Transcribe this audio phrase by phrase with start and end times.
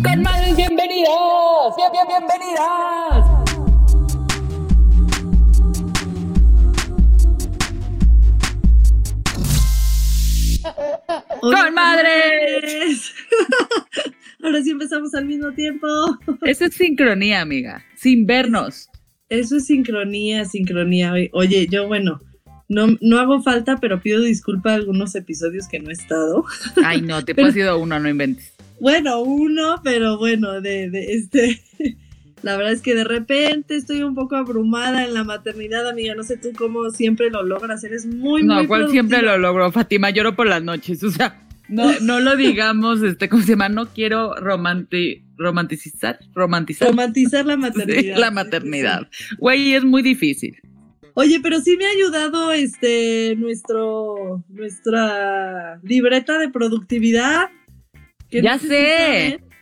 [0.00, 3.26] Con madres bienvenidas, bien, bien, bienvenidas.
[11.40, 13.12] ¡Con madres!
[14.42, 15.86] Ahora sí empezamos al mismo tiempo.
[16.40, 18.88] Eso es sincronía, amiga, sin vernos.
[19.28, 21.12] Eso es sincronía, sincronía.
[21.32, 22.18] Oye, yo bueno,
[22.68, 26.46] no, no hago falta, pero pido disculpa a algunos episodios que no he estado.
[26.82, 28.54] Ay, no, te he sido uno, no inventes.
[28.82, 31.62] Bueno, uno, pero bueno, de, de este.
[32.42, 36.16] La verdad es que de repente estoy un poco abrumada en la maternidad, amiga.
[36.16, 37.84] No sé tú cómo siempre lo logras.
[37.84, 38.62] Eres muy, no, muy.
[38.64, 40.10] No, cual siempre lo logro, Fátima.
[40.10, 41.00] Lloro por las noches.
[41.04, 43.68] O sea, no, no lo digamos, este, ¿cómo se llama?
[43.68, 46.88] No quiero romanti romanticizar, romantizar.
[46.88, 48.18] Romantizar la maternidad.
[48.18, 49.08] la maternidad.
[49.38, 50.56] Güey, es muy difícil.
[51.14, 57.50] Oye, pero sí me ha ayudado este nuestro nuestra libreta de productividad.
[58.40, 59.38] Ya sé.
[59.38, 59.52] Si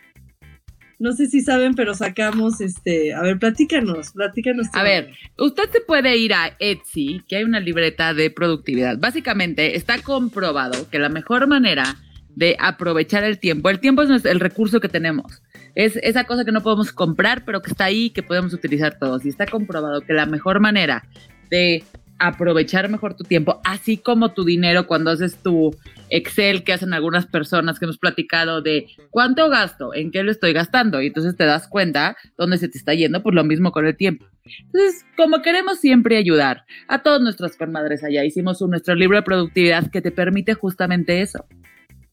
[1.01, 4.67] no sé si saben, pero sacamos este, a ver, platícanos, platícanos.
[4.73, 8.99] A ver, usted se puede ir a Etsy, que hay una libreta de productividad.
[8.99, 11.95] Básicamente está comprobado que la mejor manera
[12.35, 15.41] de aprovechar el tiempo, el tiempo es el recurso que tenemos.
[15.73, 19.25] Es esa cosa que no podemos comprar, pero que está ahí, que podemos utilizar todos.
[19.25, 21.09] Y está comprobado que la mejor manera
[21.49, 21.83] de
[22.21, 25.75] aprovechar mejor tu tiempo, así como tu dinero cuando haces tu
[26.09, 30.53] Excel que hacen algunas personas que hemos platicado de cuánto gasto, en qué lo estoy
[30.53, 33.87] gastando, y entonces te das cuenta dónde se te está yendo, pues lo mismo con
[33.87, 34.27] el tiempo.
[34.45, 39.23] Entonces, como queremos siempre ayudar a todos nuestros comadres allá, hicimos un, nuestro libro de
[39.23, 41.45] productividad que te permite justamente eso.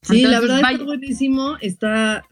[0.00, 2.25] Sí, la verdad está buenísimo, está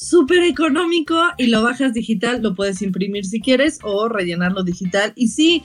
[0.00, 5.12] súper económico y lo bajas digital, lo puedes imprimir si quieres o rellenarlo digital.
[5.14, 5.62] Y sí,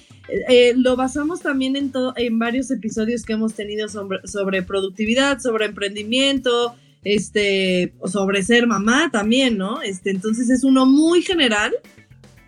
[0.49, 5.65] eh, lo basamos también en, en varios episodios que hemos tenido sobre, sobre productividad, sobre
[5.65, 6.75] emprendimiento,
[7.05, 9.81] este, sobre ser mamá también, ¿no?
[9.81, 11.73] Este, entonces es uno muy general.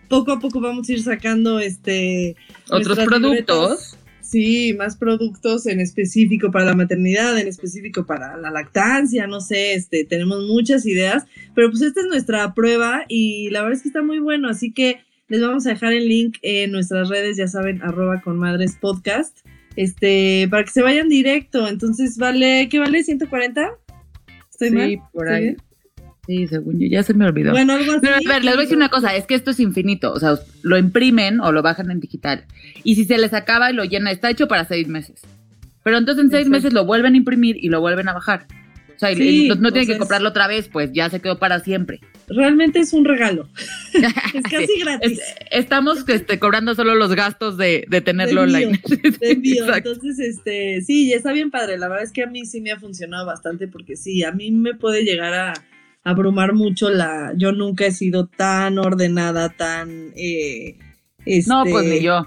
[0.09, 2.35] Poco a poco vamos a ir sacando este
[2.69, 3.96] otros productos.
[4.27, 9.73] Sí, más productos en específico para la maternidad, en específico para la lactancia, no sé,
[9.73, 13.88] este, tenemos muchas ideas, pero pues esta es nuestra prueba y la verdad es que
[13.88, 14.99] está muy bueno, así que
[15.29, 19.38] les vamos a dejar el link en nuestras redes, ya saben, arroba con madres podcast,
[19.77, 23.05] este, para que se vayan directo, entonces vale, ¿qué vale?
[23.05, 23.77] ¿140?
[24.51, 25.55] ¿Estoy sí, por ahí.
[26.27, 27.51] Sí, según yo, ya se me olvidó.
[27.51, 28.01] Bueno, algo así.
[28.01, 30.19] Pero a ver, les voy a decir una cosa, es que esto es infinito, o
[30.19, 32.43] sea, lo imprimen o lo bajan en digital.
[32.83, 35.21] Y si se les acaba y lo llena, está hecho para seis meses.
[35.83, 38.45] Pero entonces en seis meses lo vuelven a imprimir y lo vuelven a bajar.
[38.97, 42.01] O sea, sí, no, tienen que comprarlo otra vez, pues ya se quedó para siempre.
[42.27, 43.47] Realmente es un regalo.
[44.33, 45.21] es casi gratis.
[45.51, 48.81] estamos este, cobrando solo los gastos de, de tenerlo de online.
[49.19, 49.73] De envío.
[49.73, 51.77] Entonces, este, sí, está bien padre.
[51.77, 54.49] La verdad es que a mí sí me ha funcionado bastante porque sí, a mí
[54.49, 55.53] me puede llegar a
[56.07, 57.34] abrumar mucho la...
[57.35, 60.12] Yo nunca he sido tan ordenada, tan...
[60.16, 60.78] Eh,
[61.25, 62.25] este, no, pues ni yo.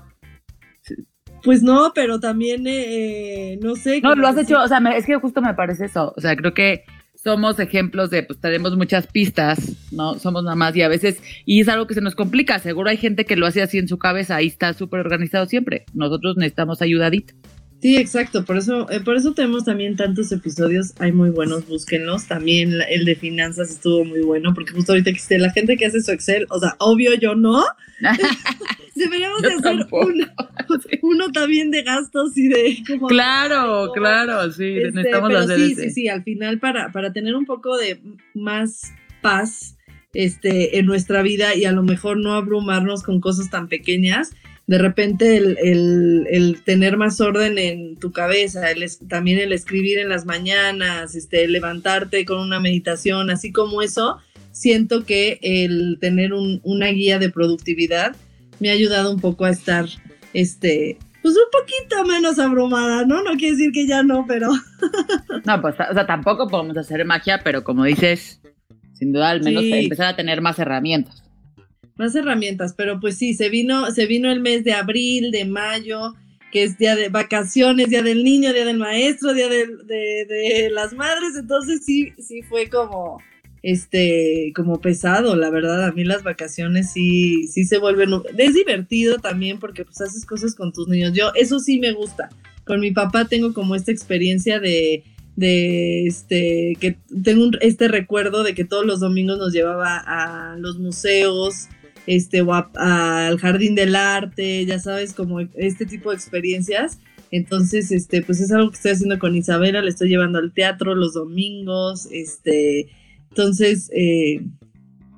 [1.42, 4.00] Pues no, pero también, eh, no sé.
[4.02, 6.12] No, lo has hecho, o sea, me, es que justo me parece eso.
[6.14, 10.18] O sea, creo que somos ejemplos de, pues tenemos muchas pistas, ¿no?
[10.18, 12.58] Somos nada más y a veces, y es algo que se nos complica.
[12.58, 15.86] Seguro hay gente que lo hace así en su cabeza, ahí está súper organizado siempre.
[15.94, 17.32] Nosotros necesitamos ayudadita.
[17.80, 22.26] Sí, exacto, por eso, eh, por eso tenemos también tantos episodios, hay muy buenos, búsquenlos.
[22.26, 26.02] También el de finanzas estuvo muy bueno, porque justo ahorita que la gente que hace
[26.02, 27.64] su Excel, o sea, obvio yo no.
[28.94, 30.26] Deberíamos de hacer uno,
[31.02, 35.72] uno, también de gastos y de como Claro, claro, sí, este, necesitamos pero hacer sí,
[35.72, 35.82] ese.
[35.84, 37.98] sí, sí, al final para, para tener un poco de
[38.34, 38.92] más
[39.22, 39.78] paz
[40.12, 44.32] este, en nuestra vida y a lo mejor no abrumarnos con cosas tan pequeñas
[44.66, 49.98] de repente el, el, el, tener más orden en tu cabeza, el, también el escribir
[49.98, 54.18] en las mañanas, este, levantarte con una meditación, así como eso,
[54.52, 58.14] siento que el tener un, una guía de productividad
[58.60, 59.86] me ha ayudado un poco a estar,
[60.34, 63.22] este, pues un poquito menos abrumada, ¿no?
[63.22, 64.50] No quiere decir que ya no, pero...
[65.44, 68.40] no, pues, o sea, tampoco podemos hacer magia, pero como dices,
[68.92, 69.72] sin duda al menos sí.
[69.72, 71.24] empezar a tener más herramientas
[72.00, 76.14] más herramientas, pero pues sí, se vino, se vino el mes de abril, de mayo,
[76.50, 81.36] que es día de vacaciones, día del niño, día del maestro, día de, las madres,
[81.38, 83.22] entonces sí, sí fue como,
[83.62, 89.18] este, como pesado, la verdad, a mí las vacaciones sí, sí se vuelven, es divertido
[89.18, 92.30] también porque pues haces cosas con tus niños, yo, eso sí me gusta,
[92.64, 95.04] con mi papá tengo como esta experiencia de,
[95.36, 100.78] de este, que tengo este recuerdo de que todos los domingos nos llevaba a los
[100.78, 101.68] museos,
[102.10, 106.98] este, o al jardín del arte, ya sabes, como este tipo de experiencias.
[107.30, 110.96] Entonces, este, pues es algo que estoy haciendo con Isabela, le estoy llevando al teatro
[110.96, 112.88] los domingos, este,
[113.28, 114.42] entonces, eh,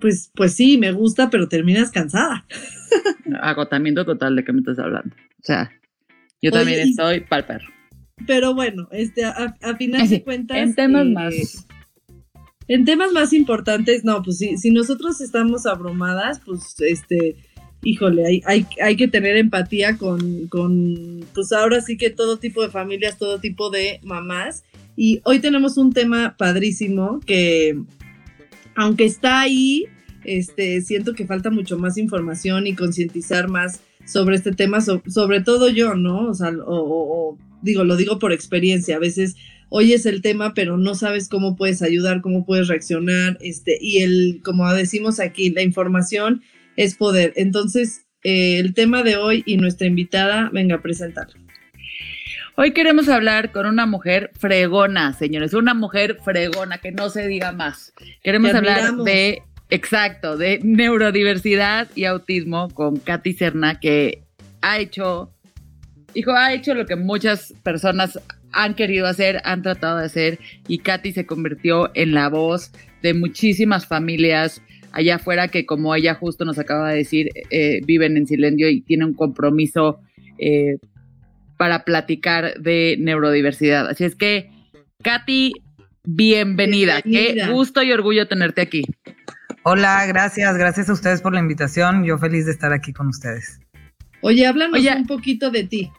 [0.02, 2.44] pues, pues sí, me gusta, pero terminas cansada.
[3.40, 5.16] Agotamiento total de qué me estás hablando.
[5.16, 5.72] O sea,
[6.42, 7.68] yo también estoy pal perro.
[8.26, 10.58] Pero bueno, este, a, final de cuentas.
[10.58, 11.66] En temas eh, más
[12.72, 17.36] en temas más importantes, no, pues si, si nosotros estamos abrumadas, pues este,
[17.82, 22.62] híjole, hay, hay, hay que tener empatía con, con, pues ahora sí que todo tipo
[22.62, 24.64] de familias, todo tipo de mamás.
[24.96, 27.80] Y hoy tenemos un tema padrísimo que,
[28.76, 29.86] aunque está ahí,
[30.24, 35.68] este, siento que falta mucho más información y concientizar más sobre este tema, sobre todo
[35.68, 36.28] yo, ¿no?
[36.28, 39.36] O sea, o, digo, lo digo por experiencia, a veces
[39.74, 44.40] oyes el tema, pero no sabes cómo puedes ayudar, cómo puedes reaccionar, este, y el,
[44.44, 46.42] como decimos aquí, la información
[46.76, 47.32] es poder.
[47.36, 51.40] Entonces, eh, el tema de hoy y nuestra invitada, venga a presentarla.
[52.54, 57.52] Hoy queremos hablar con una mujer fregona, señores, una mujer fregona, que no se diga
[57.52, 57.94] más.
[58.22, 64.22] Queremos hablar de, exacto, de neurodiversidad y autismo con Katy Serna, que
[64.60, 65.32] ha hecho,
[66.12, 68.18] hijo, ha hecho lo que muchas personas
[68.52, 70.38] han querido hacer, han tratado de hacer
[70.68, 72.72] y Katy se convirtió en la voz
[73.02, 74.62] de muchísimas familias
[74.92, 78.82] allá afuera que como ella justo nos acaba de decir, eh, viven en silencio y
[78.82, 80.00] tienen un compromiso
[80.38, 80.78] eh,
[81.56, 83.88] para platicar de neurodiversidad.
[83.88, 84.50] Así es que,
[85.02, 85.52] Katy,
[86.04, 87.00] bienvenida.
[87.04, 87.46] bienvenida.
[87.46, 88.84] Qué gusto y orgullo tenerte aquí.
[89.64, 92.04] Hola, gracias, gracias a ustedes por la invitación.
[92.04, 93.60] Yo feliz de estar aquí con ustedes.
[94.20, 95.90] Oye, háblanos un poquito de ti.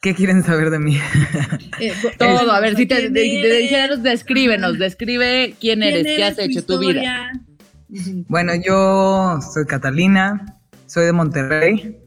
[0.00, 0.98] ¿Qué quieren saber de mí?
[1.80, 6.78] Eh, Todo, a ver, si te, dijeras, descríbenos, describe quién eres, qué has hecho tu
[6.78, 7.32] vida.
[8.28, 11.98] Bueno, yo soy Catalina, soy de Monterrey,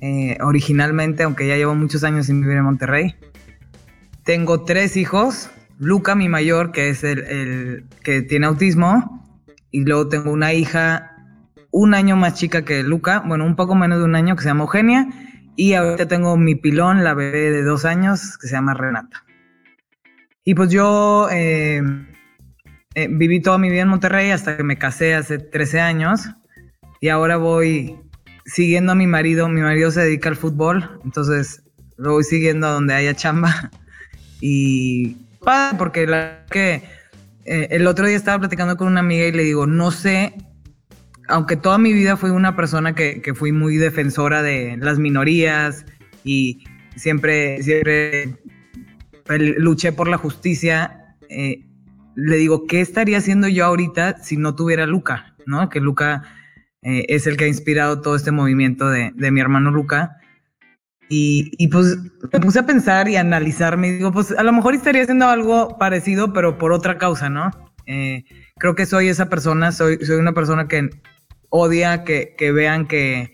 [0.00, 3.16] eh, originalmente, aunque ya llevo muchos años sin vivir en Monterrey.
[4.22, 5.50] Tengo tres hijos,
[5.80, 9.26] Luca, mi mayor, que es el, el que tiene autismo,
[9.72, 11.16] y luego tengo una hija
[11.72, 14.48] un año más chica que Luca, bueno, un poco menos de un año, que se
[14.48, 15.08] llama Eugenia,
[15.58, 19.24] y ahorita tengo mi pilón, la bebé de dos años, que se llama Renata.
[20.44, 21.82] Y pues yo eh,
[22.94, 26.28] eh, viví toda mi vida en Monterrey hasta que me casé hace 13 años.
[27.00, 27.96] Y ahora voy
[28.46, 29.48] siguiendo a mi marido.
[29.48, 31.64] Mi marido se dedica al fútbol, entonces
[31.96, 33.70] lo voy siguiendo a donde haya chamba.
[34.40, 36.84] Y padre, porque la que
[37.44, 40.34] eh, el otro día estaba platicando con una amiga y le digo, no sé
[41.28, 45.84] aunque toda mi vida fui una persona que, fui muy defensora de las minorías
[46.24, 46.64] y
[46.96, 48.36] siempre, siempre
[49.36, 51.64] luché por la justicia, eh,
[52.16, 55.36] le digo, ¿qué estaría haciendo yo ahorita si no tuviera Luca?
[55.46, 55.68] ¿no?
[55.68, 56.22] Que Luca
[56.82, 60.16] eh, es el que ha inspirado todo este movimiento de, mi hermano Luca.
[61.10, 61.96] Y, pues
[62.30, 65.26] me puse a pensar y a analizarme y digo, pues a lo mejor estaría haciendo
[65.26, 67.50] algo parecido, pero por otra causa, ¿no?
[67.86, 68.24] Eh,
[68.58, 70.90] creo que soy esa persona, soy, soy una persona que
[71.50, 73.32] odia que, vean que,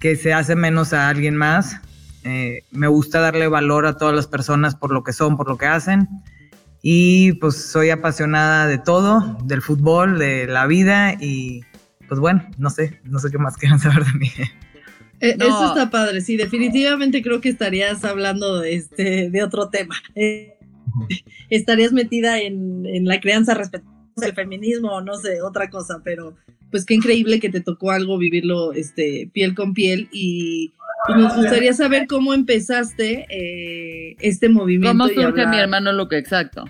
[0.00, 1.80] se hace menos a alguien más.
[2.24, 5.56] Eh, me gusta darle valor a todas las personas por lo que son, por lo
[5.56, 6.08] que hacen.
[6.82, 11.62] Y pues soy apasionada de todo, del fútbol, de la vida y
[12.08, 14.30] pues bueno, no sé, no sé qué más quieran saber de mí.
[15.20, 19.96] Eh, eso está padre, sí, definitivamente creo que estarías hablando de, este, de otro tema.
[20.16, 20.56] Eh,
[21.50, 26.36] estarías metida en, en la crianza respetuosa el feminismo no sé, otra cosa, pero
[26.74, 30.72] pues qué increíble que te tocó algo vivirlo este, piel con piel y,
[31.16, 34.98] nos gustaría saber cómo empezaste eh, este movimiento.
[34.98, 36.18] ¿Cómo surge mi hermano Luca?
[36.18, 36.64] Exacto.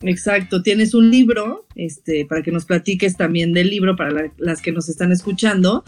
[0.00, 4.72] Exacto, tienes un libro, este, para que nos platiques también del libro para las que
[4.72, 5.84] nos están escuchando,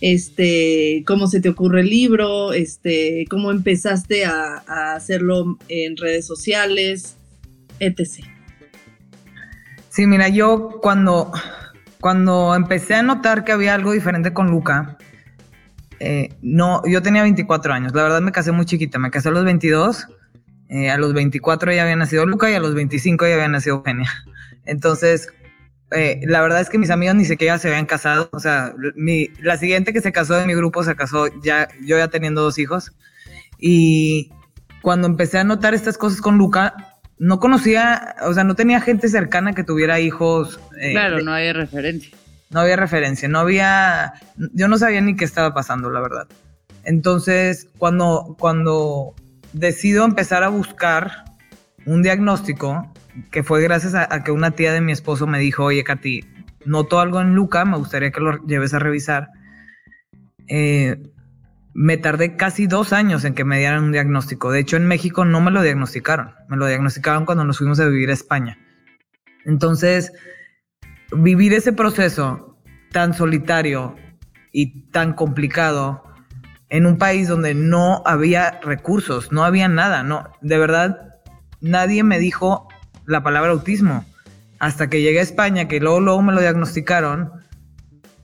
[0.00, 6.26] este, cómo se te ocurre el libro, este, cómo empezaste a, a hacerlo en redes
[6.26, 7.18] sociales,
[7.80, 8.24] etc.
[9.90, 11.30] Sí, mira, yo cuando,
[12.04, 14.98] cuando empecé a notar que había algo diferente con Luca,
[16.00, 19.32] eh, no, yo tenía 24 años, la verdad me casé muy chiquita, me casé a
[19.32, 20.08] los 22,
[20.68, 23.76] eh, a los 24 ya había nacido Luca y a los 25 ya había nacido
[23.76, 24.12] Eugenia.
[24.66, 25.32] Entonces,
[25.92, 28.28] eh, la verdad es que mis amigos ni siquiera se habían casado.
[28.32, 28.74] O sea,
[29.40, 32.58] la siguiente que se casó de mi grupo se casó ya, yo ya teniendo dos
[32.58, 32.92] hijos.
[33.58, 34.30] Y
[34.82, 39.08] cuando empecé a notar estas cosas con Luca, no conocía, o sea, no tenía gente
[39.08, 40.60] cercana que tuviera hijos.
[40.80, 42.16] Eh, claro, no había referencia.
[42.50, 46.28] No había referencia, no había, yo no sabía ni qué estaba pasando, la verdad.
[46.84, 49.14] Entonces, cuando, cuando
[49.52, 51.24] decido empezar a buscar
[51.86, 52.92] un diagnóstico,
[53.30, 56.24] que fue gracias a, que una tía de mi esposo me dijo, oye, Katy,
[56.64, 59.28] noto algo en Luca, me gustaría que lo lleves a revisar.
[60.48, 60.96] Eh,
[61.74, 64.52] me tardé casi dos años en que me dieran un diagnóstico.
[64.52, 66.32] De hecho, en México no me lo diagnosticaron.
[66.48, 68.58] Me lo diagnosticaron cuando nos fuimos a vivir a España.
[69.44, 70.12] Entonces,
[71.12, 72.56] vivir ese proceso
[72.92, 73.96] tan solitario
[74.52, 76.04] y tan complicado
[76.68, 81.20] en un país donde no había recursos, no había nada, no, de verdad,
[81.60, 82.68] nadie me dijo
[83.04, 84.04] la palabra autismo.
[84.60, 87.32] Hasta que llegué a España, que luego, luego me lo diagnosticaron,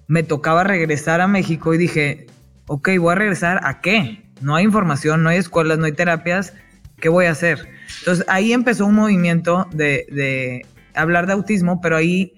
[0.07, 2.27] me tocaba regresar a México y dije,
[2.71, 4.23] ok, voy a regresar a qué?
[4.41, 6.55] No hay información, no hay escuelas, no hay terapias,
[7.01, 7.69] ¿qué voy a hacer?
[7.99, 12.33] Entonces ahí empezó un movimiento de, hablar de autismo, pero ahí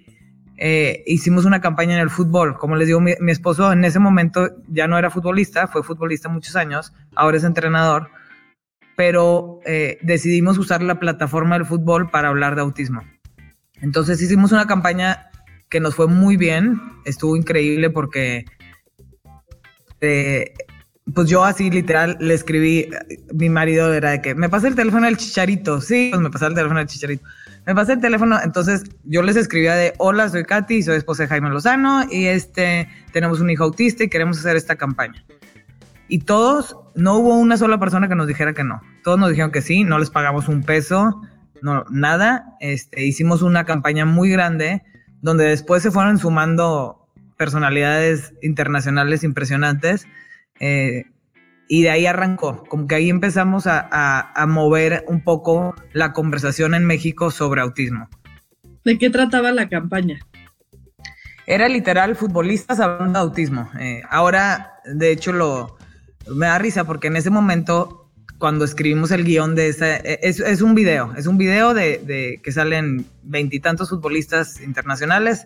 [0.56, 2.56] eh, hicimos una campaña en el fútbol.
[2.56, 6.56] Como les digo, mi, esposo en ese momento ya no era futbolista, fue futbolista muchos
[6.56, 8.08] años, ahora es entrenador,
[8.96, 13.02] pero eh, decidimos usar la plataforma del fútbol para hablar de autismo.
[13.82, 15.28] Entonces hicimos una campaña
[15.68, 18.46] que nos fue muy bien, estuvo increíble porque
[20.02, 20.52] este,
[21.14, 22.88] pues yo así literal le escribí,
[23.32, 26.48] mi marido era de que, me pasa el teléfono del chicharito, sí, pues me pasa
[26.48, 27.24] el teléfono del chicharito,
[27.66, 31.28] me pasa el teléfono, entonces yo les escribía de, hola, soy Katy, soy esposa de
[31.28, 35.24] Jaime Lozano y este, tenemos un hijo autista y queremos hacer esta campaña.
[36.08, 39.52] Y todos, no hubo una sola persona que nos dijera que no, todos nos dijeron
[39.52, 41.20] que sí, no les pagamos un peso,
[41.62, 44.82] no, nada, este, hicimos una campaña muy grande
[45.20, 47.01] donde después se fueron sumando
[47.42, 50.06] personalidades internacionales impresionantes.
[50.60, 51.06] Eh,
[51.66, 56.84] y de ahí arrancó, como que ahí empezamos a, mover un poco la conversación en
[56.84, 58.08] México sobre autismo.
[58.84, 60.20] ¿De qué trataba la campaña?
[61.48, 63.68] Era literal futbolistas hablando de autismo.
[63.80, 65.78] Eh, ahora, de hecho, lo
[66.32, 68.08] me da risa porque en ese momento,
[68.38, 72.40] cuando escribimos el guion de ese, eh, es, un video, es un video de, de
[72.40, 75.44] que salen veintitantos futbolistas internacionales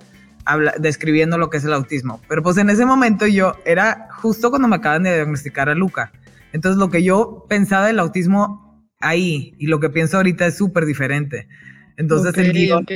[0.78, 2.20] describiendo lo que es el autismo.
[2.28, 6.12] Pero pues en ese momento yo era justo cuando me acaban de diagnosticar a Luca.
[6.52, 10.86] Entonces lo que yo pensaba del autismo ahí y lo que pienso ahorita es súper
[10.86, 11.48] diferente.
[11.96, 12.86] Entonces el, guion,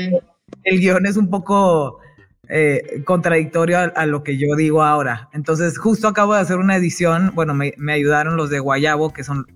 [0.65, 2.01] el guion es un poco
[2.49, 5.29] eh, contradictorio a, lo que yo digo ahora.
[5.33, 9.25] Entonces justo acabo de hacer una edición, bueno, me, me ayudaron los de Guayabo, que
[9.25, 9.47] son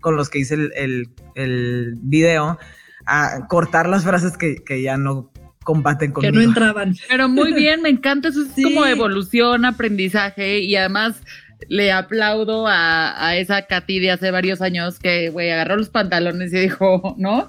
[0.00, 2.58] con los que hice el, el, el video,
[3.06, 5.29] a cortar las frases que, que ya no
[5.70, 6.32] combaten conmigo.
[6.32, 6.96] Que no entraban.
[7.08, 11.22] Pero muy bien, me encanta, eso es como evolución, aprendizaje y además
[11.68, 16.58] le aplaudo a, esa Katy de hace varios años que, güey, agarró los pantalones y
[16.58, 17.46] dijo, ¿no?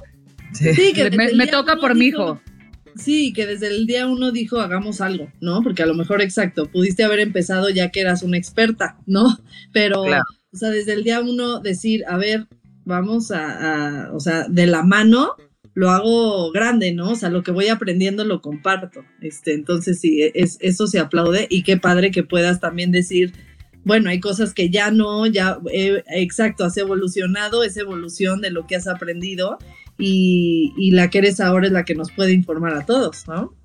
[0.53, 2.39] Sí, que me, toca por mi hijo.
[2.95, 5.63] Sí, que desde el día uno dijo hagamos algo, ¿no?
[5.63, 9.39] Porque a lo mejor, exacto, pudiste haber empezado ya que eras una experta, ¿no?
[9.73, 12.45] Pero, o sea, desde el día uno decir, a ver,
[12.85, 15.35] vamos a, a, o sea, de la mano,
[15.73, 17.11] lo hago grande, ¿no?
[17.11, 19.05] O sea, lo que voy aprendiendo lo comparto.
[19.21, 23.33] Este, entonces sí, e, es, eso se aplaude y qué padre que puedas también decir,
[23.83, 28.75] bueno, hay cosas que ya no, ya, exacto, has evolucionado, es evolución de lo que
[28.75, 29.57] has aprendido
[29.97, 33.55] y, y la que eres ahora es la que nos puede informar a todos, ¿no?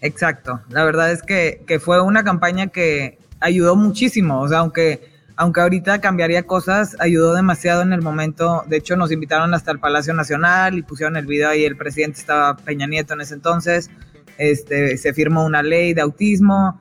[0.00, 5.07] Exacto, la verdad es que, que fue una campaña que ayudó muchísimo, o sea, aunque
[5.40, 8.64] aunque ahorita cambiaría cosas, ayudó demasiado en el momento.
[8.66, 12.18] De hecho, nos invitaron hasta el Palacio Nacional y pusieron el video y el presidente
[12.18, 13.88] estaba Peña Nieto en ese entonces.
[14.36, 16.80] Este, se firmó una ley de autismo,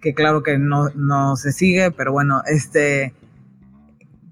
[0.00, 3.14] que claro que no, no se sigue, pero bueno, este,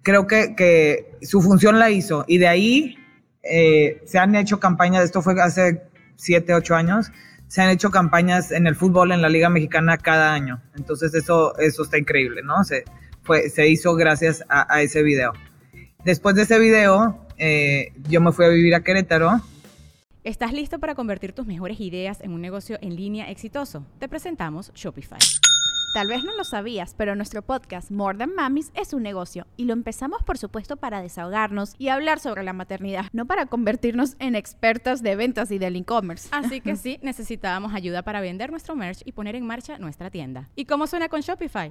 [0.03, 2.25] creo que, que su función la hizo.
[2.27, 2.99] Y de ahí
[3.45, 5.85] eh, se han hecho campañas, esto fue hace
[6.17, 7.13] siete, ocho años,
[7.47, 10.61] se han hecho campañas en el fútbol, en la Liga Mexicana cada año.
[10.75, 12.65] Entonces eso, eso está increíble, ¿no?
[12.65, 12.83] Se,
[13.49, 15.33] se hizo gracias a, ese video.
[16.05, 19.41] Después de ese video, eh, yo me fui a vivir a Querétaro.
[20.25, 23.85] ¿Estás listo para convertir tus mejores ideas en un negocio en línea exitoso?
[23.99, 25.19] Te presentamos Shopify.
[25.95, 29.67] Tal vez no lo sabías, pero nuestro podcast More Than Mamis es un negocio y
[29.67, 34.35] lo empezamos por supuesto para desahogarnos y hablar sobre la maternidad, no para convertirnos en
[34.35, 36.29] expertas de ventas y del e-commerce.
[36.31, 40.49] Así que sí, necesitábamos ayuda para vender nuestro merch y poner en marcha nuestra tienda.
[40.57, 41.71] ¿Y cómo suena con Shopify?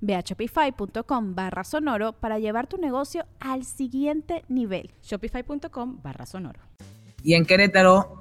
[0.00, 4.90] Ve a shopify.com barra sonoro para llevar tu negocio al siguiente nivel.
[5.02, 6.60] Shopify.com barra sonoro.
[7.22, 8.20] Y en Querétaro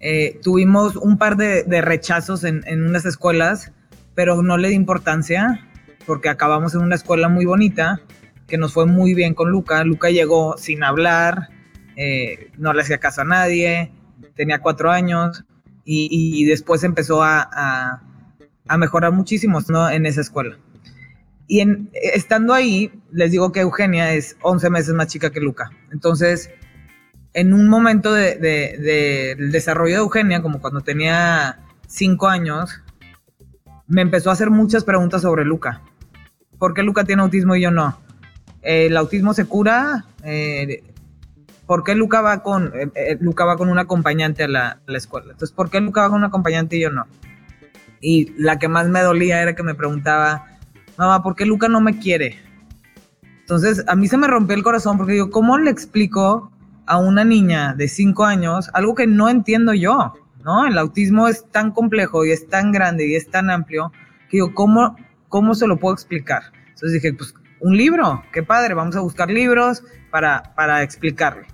[0.00, 3.72] eh, tuvimos un par de, rechazos en, unas escuelas,
[4.14, 5.66] pero no le di importancia
[6.06, 8.00] porque acabamos en una escuela muy bonita
[8.46, 9.82] que nos fue muy bien con Luca.
[9.84, 11.48] Luca llegó sin hablar,
[11.96, 13.90] eh, no le hacía caso a nadie,
[14.34, 15.44] tenía cuatro años
[15.84, 18.00] y, después empezó a,
[18.66, 20.58] a, mejorar muchísimo en esa escuela.
[21.48, 25.70] Y en, estando ahí, les digo que Eugenia es 11 meses más chica que Luca.
[25.92, 26.50] Entonces,
[27.34, 32.82] en un momento del de, desarrollo de Eugenia, como cuando tenía 5 años,
[33.86, 35.82] me empezó a hacer muchas preguntas sobre Luca.
[36.58, 38.00] ¿Por qué Luca tiene autismo y yo no?
[38.62, 40.06] ¿El autismo se cura?
[40.24, 40.82] Eh,
[41.66, 44.80] ¿Por qué Luca va, con, eh, eh, Luca va con un acompañante a la, a
[44.86, 45.32] la escuela?
[45.32, 47.06] Entonces, ¿por qué Luca va con un acompañante y yo no?
[48.00, 50.55] Y la que más me dolía era que me preguntaba,
[50.98, 52.38] mamá, ¿por qué Luca no me quiere?
[53.40, 56.50] Entonces, a mí se me rompió el corazón porque digo, ¿cómo le explico
[56.86, 60.14] a una niña de 5 años algo que no entiendo yo?
[60.44, 60.66] ¿No?
[60.66, 63.92] El autismo es tan complejo y es tan grande y es tan amplio
[64.28, 64.96] que digo, ¿cómo,
[65.28, 66.42] cómo se lo puedo explicar?
[66.68, 71.46] Entonces dije, pues un libro, qué padre, vamos a buscar libros para, para explicarle.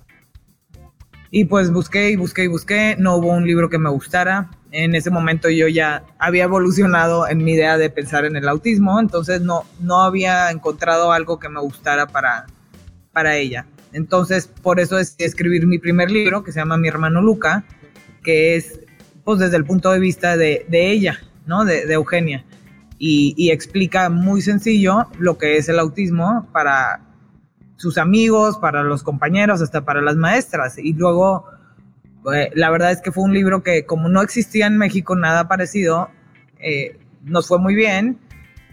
[1.31, 4.51] Y pues busqué y busqué y busqué, no hubo un libro que me gustara.
[4.73, 8.99] En ese momento yo ya había evolucionado en mi idea de pensar en el autismo,
[8.99, 12.47] entonces no, no había encontrado algo que me gustara para,
[13.11, 13.65] para ella.
[13.93, 17.63] Entonces por eso decidí escribir mi primer libro, que se llama Mi hermano Luca,
[18.23, 18.79] que es
[19.23, 21.65] pues desde el punto de vista de, de ella, ¿no?
[21.65, 22.43] De, de Eugenia.
[22.97, 27.01] Y, y explica muy sencillo lo que es el autismo para
[27.75, 30.77] sus amigos, para los compañeros, hasta para las maestras.
[30.77, 31.45] Y luego,
[32.53, 36.09] la verdad es que fue un libro que como no existía en México nada parecido,
[36.59, 38.19] eh, nos fue muy bien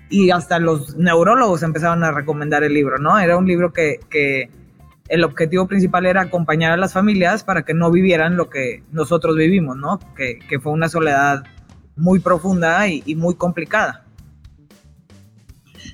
[0.08, 3.18] y hasta los neurólogos empezaron a recomendar el libro, ¿no?
[3.18, 4.50] Era un libro que, que
[5.08, 9.36] el objetivo principal era acompañar a las familias para que no vivieran lo que nosotros
[9.36, 9.98] vivimos, ¿no?
[10.16, 11.44] Que, que fue una soledad
[11.96, 14.04] muy profunda y muy complicada.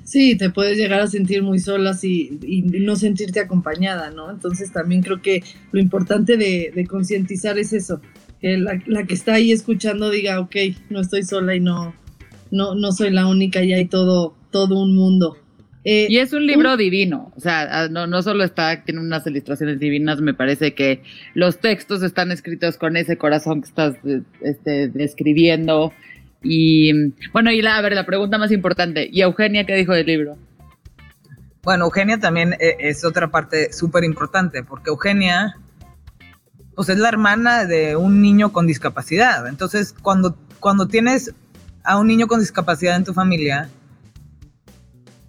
[0.06, 4.30] Sí, te puedes llegar a sentir muy sola y, no sentirte acompañada, ¿no?
[4.30, 5.42] Entonces también creo que
[5.72, 8.00] lo importante de, concientizar es eso,
[8.40, 10.54] que la, que está ahí escuchando diga, ok,
[10.90, 11.92] no estoy sola y no,
[12.52, 15.38] no, no soy la única, y hay todo, todo un mundo.
[15.82, 19.26] Eh, y es un libro divino, o sea, ah, no, no solo está, tiene unas
[19.26, 21.02] ilustraciones divinas, me parece que
[21.34, 23.96] los textos están escritos con ese corazón que estás
[24.40, 25.92] este, describiendo.
[26.48, 30.06] Y bueno, y la, a ver, la pregunta más importante, ¿y Eugenia qué dijo del
[30.06, 30.36] libro?
[31.62, 35.56] Bueno, Eugenia también eh, es otra parte súper importante, porque Eugenia,
[36.76, 39.48] pues es la hermana de un niño con discapacidad.
[39.48, 41.34] Entonces, cuando, cuando tienes
[41.82, 43.68] a un niño con discapacidad en tu familia,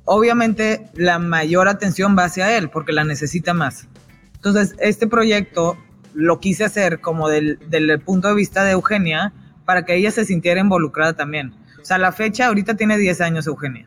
[0.05, 3.87] obviamente la mayor atención va hacia él, porque la necesita más.
[4.35, 5.79] Entonces, este proyecto
[6.13, 9.33] lo quise hacer como del, del punto de vista de Eugenia,
[9.67, 11.53] para que ella se sintiera involucrada también.
[11.81, 13.85] O sea, la fecha ahorita tiene 10 años, Eugenia.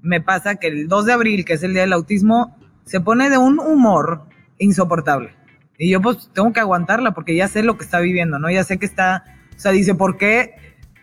[0.00, 3.28] Me pasa que el 2 de abril, que es el día del autismo, se pone
[3.28, 4.22] de un humor
[4.56, 5.34] insoportable.
[5.76, 8.50] Y yo pues tengo que aguantarla porque ya sé lo que está viviendo, ¿no?
[8.50, 9.22] Ya sé que está,
[9.54, 10.54] o sea, dice, ¿por qué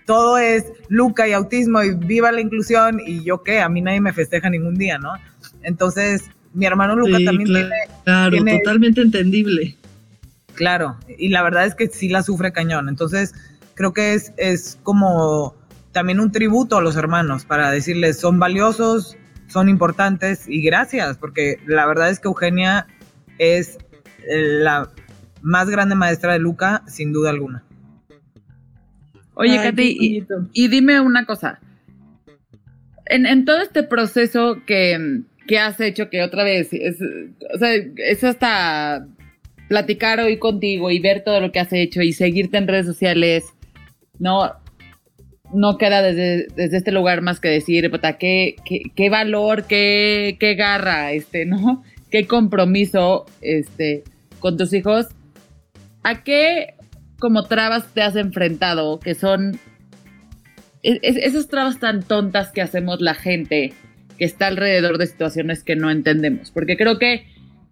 [0.07, 2.99] todo es Luca y autismo y viva la inclusión?
[3.05, 5.13] Y yo qué, a mí nadie me festeja ningún día, ¿no?
[5.61, 7.47] Entonces, mi hermano Luca también
[8.03, 8.51] claro, tiene...
[8.53, 9.77] Claro, totalmente entendible.
[10.55, 12.89] Claro, y la verdad es que sí la sufre cañón.
[12.89, 13.35] Entonces,
[13.75, 15.55] creo que es, es como
[15.91, 19.15] también un tributo a los hermanos para decirles son valiosos,
[19.47, 22.87] son importantes y gracias, porque la verdad es que Eugenia
[23.37, 23.77] es
[24.27, 24.89] eh, la
[25.41, 27.63] más grande maestra de Luca, sin duda alguna.
[29.35, 31.59] Oye, Katy, y, dime una cosa.
[33.05, 36.97] En, todo este proceso que, que, has hecho, que otra vez, es,
[37.53, 39.07] o sea, es hasta
[39.67, 43.54] platicar hoy contigo y ver todo lo que has hecho y seguirte en redes sociales
[44.19, 44.53] no,
[45.53, 48.55] no queda desde, este lugar más que decir, qué,
[48.95, 51.83] qué, valor, qué, qué, garra, este, ¿no?
[52.11, 54.03] Qué compromiso, este,
[54.39, 55.07] con tus hijos.
[56.03, 56.75] ¿A qué
[57.19, 58.99] como trabas te has enfrentado?
[58.99, 59.59] Que son
[60.81, 63.73] esas trabas tan tontas que hacemos la gente
[64.17, 66.51] que está alrededor de situaciones que no entendemos.
[66.51, 67.25] Porque creo que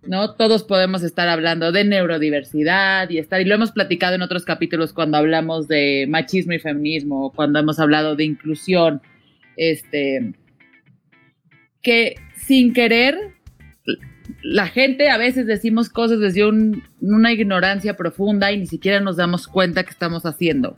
[0.06, 0.34] ¿no?
[0.36, 4.94] Todos podemos estar hablando de neurodiversidad y estar, y lo hemos platicado en otros capítulos
[4.94, 9.02] cuando hablamos de machismo y feminismo, cuando hemos hablado de inclusión,
[9.56, 10.34] este,
[11.82, 13.18] que sin querer,
[14.42, 19.48] la gente a veces decimos cosas desde una ignorancia profunda y ni siquiera nos damos
[19.48, 20.76] cuenta que estamos haciendo.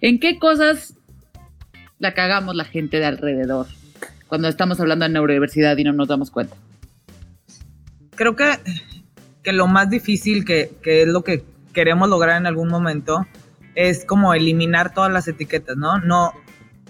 [0.00, 0.94] ¿En qué cosas
[1.98, 3.66] la cagamos la gente de alrededor
[4.28, 6.56] cuando estamos hablando de neurodiversidad y no nos damos cuenta?
[8.18, 8.58] Creo que,
[9.44, 13.24] que lo más difícil, que, que, es lo que queremos lograr en algún momento,
[13.76, 15.98] es como eliminar todas las etiquetas, ¿no?
[16.00, 16.32] No,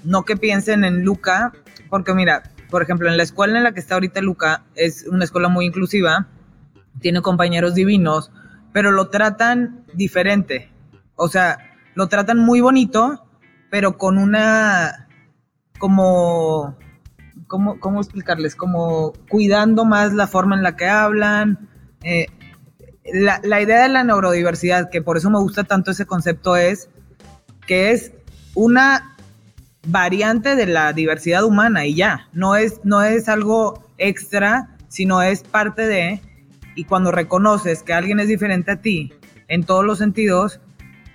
[0.04, 1.52] no que piensen en Luca,
[1.90, 5.24] porque mira, por ejemplo, en la escuela en la que está ahorita Luca, es una
[5.24, 6.26] escuela muy inclusiva,
[7.00, 8.32] tiene compañeros divinos,
[8.72, 10.72] pero lo tratan diferente.
[11.14, 11.58] O sea,
[11.94, 13.26] lo tratan muy bonito,
[13.70, 15.08] pero con una
[15.78, 16.78] como
[17.48, 18.54] ¿cómo, ¿cómo, explicarles?
[18.54, 21.68] Como cuidando más la forma en la que hablan.
[22.02, 22.26] Eh,
[23.12, 26.88] la, la, idea de la neurodiversidad, que por eso me gusta tanto ese concepto, es
[27.66, 28.12] que es
[28.54, 29.16] una
[29.86, 35.42] variante de la diversidad humana y ya, no es, no es algo extra, sino es
[35.42, 36.20] parte de,
[36.74, 39.12] y cuando reconoces que alguien es diferente a ti
[39.48, 40.60] en todos los sentidos,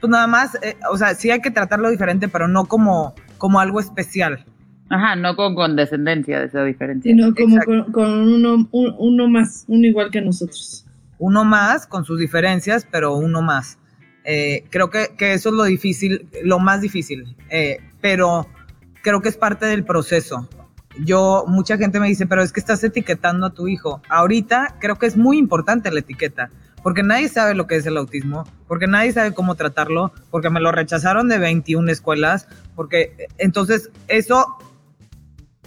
[0.02, 3.60] pues nada más, eh, o sea, sí hay que tratarlo diferente, pero no como, como
[3.60, 4.46] algo especial.
[4.94, 7.12] Ajá, no con condescendencia de esa diferencia.
[7.12, 10.86] Sino como con, uno, uno más, uno igual que nosotros.
[11.18, 13.80] Uno más, con sus diferencias, pero uno más.
[14.24, 18.48] Eh, creo que, eso es lo difícil, lo más difícil, eh, pero
[19.02, 20.48] creo que es parte del proceso.
[21.04, 24.00] Yo, mucha gente me dice, pero es que estás etiquetando a tu hijo.
[24.10, 26.52] Ahorita creo que es muy importante la etiqueta,
[26.84, 30.60] porque nadie sabe lo que es el autismo, porque nadie sabe cómo tratarlo, porque me
[30.60, 34.46] lo rechazaron de 21 escuelas, porque entonces eso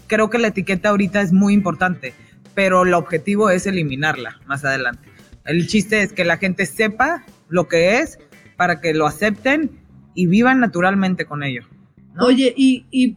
[0.06, 2.14] creo que la etiqueta ahorita es muy importante,
[2.54, 5.08] pero el objetivo es eliminarla más adelante.
[5.44, 8.18] El chiste es que la gente sepa lo que es
[8.56, 9.70] para que lo acepten
[10.14, 11.62] y vivan naturalmente con ello.
[12.18, 13.16] Oye, y, y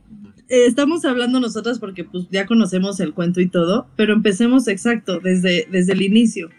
[0.49, 5.19] eh, estamos hablando nosotras porque pues ya conocemos el cuento y todo, pero empecemos exacto
[5.19, 6.49] desde, desde el inicio.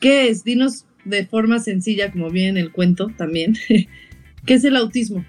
[0.00, 0.44] ¿Qué es?
[0.44, 3.54] Dinos de forma sencilla, como viene en el cuento también,
[4.46, 5.24] ¿qué es el autismo?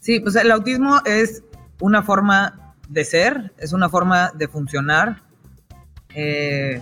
[0.00, 1.42] Sí, pues el autismo es
[1.80, 2.61] una forma
[2.92, 5.22] de ser, es una forma de funcionar.
[6.14, 6.80] Eh,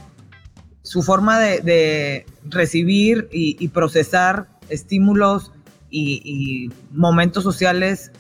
[0.83, 5.53] su forma de, recibir y, procesar estímulos
[5.91, 8.11] y, momentos sociales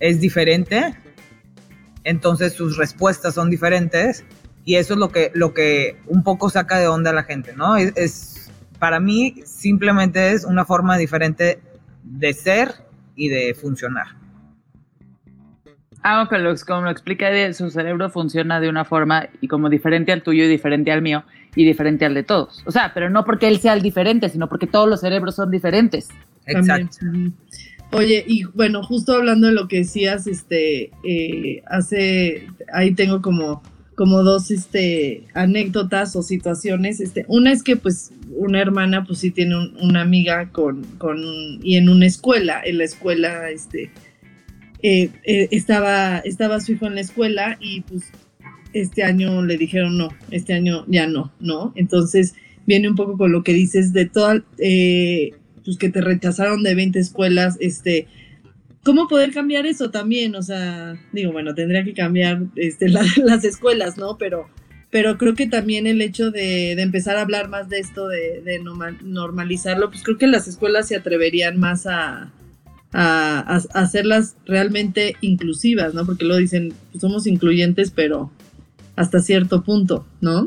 [0.00, 0.94] es diferente.
[2.04, 4.24] Entonces sus respuestas son diferentes.
[4.64, 7.54] Y eso es lo que, lo que un poco saca de onda a la gente,
[7.54, 7.76] ¿no?
[7.76, 11.60] es para mí simplemente es una forma diferente
[12.02, 12.74] de ser
[13.14, 14.23] y de funcionar.
[16.06, 20.12] Ah, que lo, como lo explica, su cerebro funciona de una forma y como diferente
[20.12, 21.24] al tuyo y diferente al mío
[21.56, 22.62] y diferente al de todos.
[22.66, 25.50] O sea, pero no porque él sea el diferente, sino porque todos los cerebros son
[25.50, 26.08] diferentes.
[26.44, 26.98] Exacto.
[27.90, 33.62] Oye, y bueno, justo hablando de lo que decías, este, eh, hace, ahí tengo como,
[33.94, 39.30] como dos, este, anécdotas o situaciones, este, una es que, pues, una hermana, pues, sí
[39.30, 41.18] tiene una amiga con, con,
[41.62, 43.90] y en una escuela, en la escuela, este,
[44.86, 48.02] eh, eh, estaba, estaba su hijo en la escuela y pues
[48.74, 51.72] este año le dijeron no, este año ya no, ¿no?
[51.74, 52.34] Entonces
[52.66, 55.30] viene un poco con lo que dices de todas, eh,
[55.64, 58.08] pues que te rechazaron de 20 escuelas, este,
[58.82, 60.34] ¿cómo poder cambiar eso también?
[60.34, 62.86] O sea, digo, bueno, tendría que cambiar este,
[63.24, 64.18] las escuelas, ¿no?
[64.18, 64.50] Pero,
[64.90, 68.60] pero creo que también el hecho de, empezar a hablar más de esto, de, de
[69.02, 72.34] normalizarlo, pues creo que las escuelas se atreverían más a,
[72.94, 73.40] a,
[73.74, 76.06] hacerlas realmente inclusivas, ¿no?
[76.06, 78.30] Porque lo dicen, pues somos incluyentes, pero
[78.94, 80.46] hasta cierto punto, ¿no?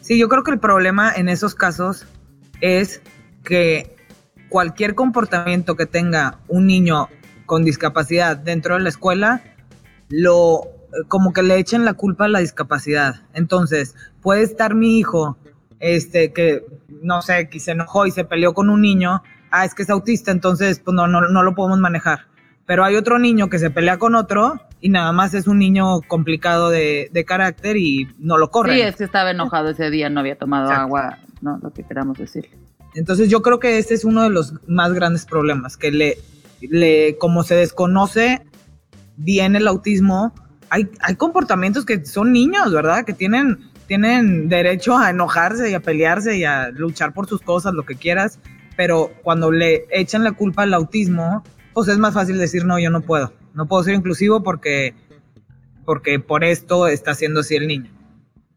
[0.00, 2.06] Sí, yo creo que el problema en esos casos
[2.60, 3.02] es
[3.42, 3.96] que
[4.48, 7.08] cualquier comportamiento que tenga un niño
[7.46, 9.42] con discapacidad dentro de la escuela,
[10.08, 10.68] lo
[11.08, 13.22] como que le echen la culpa a la discapacidad.
[13.32, 15.36] Entonces, puede estar mi hijo,
[15.80, 16.64] este, que
[17.02, 19.90] no sé, que se enojó y se peleó con un niño, ah, es que es
[19.90, 22.26] autista, entonces pues no, no, no lo podemos manejar.
[22.66, 26.00] Pero hay otro niño que se pelea con otro y nada más es un niño
[26.08, 28.74] complicado de, carácter y no lo corre.
[28.74, 32.18] Sí, es que estaba enojado ese día, no había tomado agua, no, lo que queramos
[32.18, 32.50] decir.
[32.94, 36.18] Entonces yo creo que este es uno de los más grandes problemas, que le,
[36.60, 38.44] le como se desconoce
[39.16, 40.34] bien el autismo,
[40.70, 43.04] hay, hay comportamientos que son niños, ¿verdad?
[43.04, 47.74] Que tienen, tienen derecho a enojarse y a pelearse y a luchar por sus cosas,
[47.74, 48.40] lo que quieras
[48.76, 52.90] pero cuando le echan la culpa al autismo, pues es más fácil decir, no, yo
[52.90, 54.94] no puedo, no puedo ser inclusivo porque
[55.84, 57.90] porque por esto está haciendo así el niño.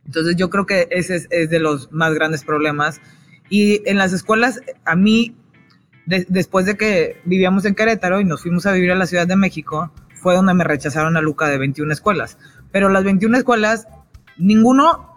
[0.06, 3.01] Entonces yo creo que ese es, de los más grandes problemas.
[3.49, 5.36] Y en las escuelas, a mí,
[6.06, 9.36] después de que vivíamos en Querétaro y nos fuimos a vivir a la Ciudad de
[9.36, 12.38] México, fue donde me rechazaron a Luca de 21 escuelas.
[12.71, 13.88] Pero las 21 escuelas,
[14.38, 15.15] ninguno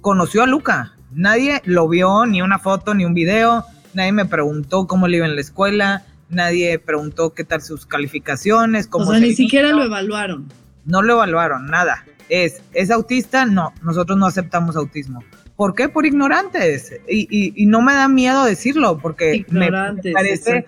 [0.00, 0.96] conoció a Luca.
[1.12, 3.64] Nadie lo vio, ni una foto, ni un video.
[3.94, 6.04] Nadie me preguntó cómo le iba en la escuela.
[6.28, 8.86] Nadie preguntó qué tal sus calificaciones.
[8.86, 10.48] Cómo o sea, ni siquiera lo evaluaron.
[10.84, 12.04] No lo evaluaron, nada.
[12.28, 13.44] Es, ¿es autista?
[13.44, 15.24] No, nosotros no aceptamos autismo.
[15.56, 15.88] ¿Por qué?
[15.88, 16.92] Por ignorantes.
[17.08, 20.64] Y, no me da miedo decirlo, porque me, parece,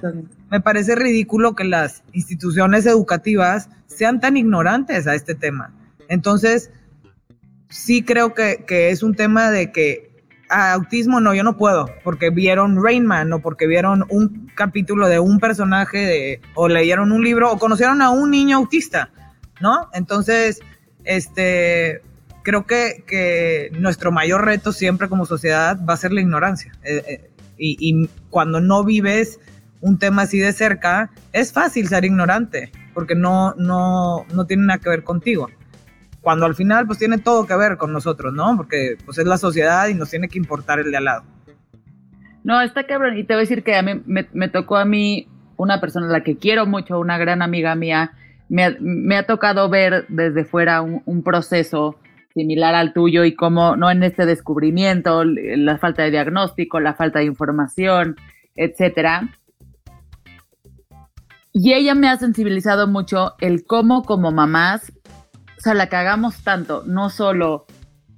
[0.51, 5.73] me parece ridículo que las instituciones educativas sean tan ignorantes a este tema.
[6.09, 6.71] Entonces,
[7.71, 10.12] sí creo que, es un tema de que
[10.53, 15.19] autismo no, yo no puedo, porque vieron Rain Man o porque vieron un capítulo de
[15.19, 19.11] un personaje de, o leyeron un libro o conocieron a un niño autista,
[19.61, 19.89] ¿no?
[19.95, 20.61] Entonces,
[21.05, 22.03] este,
[22.43, 26.73] creo que, que nuestro mayor reto siempre como sociedad va a ser la ignorancia.
[26.83, 29.39] Eh, eh, y, y, cuando no vives
[29.81, 34.79] un tema así de cerca, es fácil ser ignorante, porque no, no, no tiene nada
[34.79, 35.49] que ver contigo
[36.23, 38.57] cuando al final pues tiene todo que ver con nosotros, ¿no?
[38.57, 41.25] Porque pues es la sociedad y nos tiene que importar el de al lado.
[42.45, 43.19] No, está cabrón.
[43.19, 46.11] Y te voy a decir que a mí me, tocó a mí una persona a
[46.11, 48.13] la que quiero mucho, una gran amiga mía,
[48.49, 51.97] me, ha tocado ver desde fuera un, proceso
[52.35, 57.21] similar al tuyo y cómo, no en este descubrimiento, la falta de diagnóstico, la falta
[57.21, 58.17] de información,
[58.55, 59.29] etcétera.
[61.53, 64.93] Y ella me ha sensibilizado mucho el cómo como mamás
[65.63, 67.67] o sea, la cagamos tanto, no solo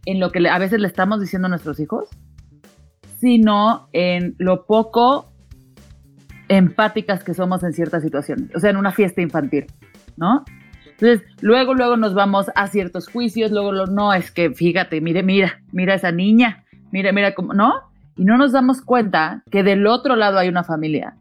[0.06, 2.08] en lo que a veces le estamos diciendo a nuestros hijos,
[3.20, 5.30] sino en lo poco
[6.48, 9.66] empáticas que somos en ciertas situaciones, o sea, en una fiesta infantil,
[10.16, 10.42] ¿no?
[10.86, 15.62] Entonces, luego, luego nos vamos a ciertos juicios, luego, no, es que fíjate, mire, mira,
[15.70, 17.74] mira esa niña, mira, mira cómo, ¿no?
[18.16, 21.18] Y no nos damos cuenta que del otro lado hay una familia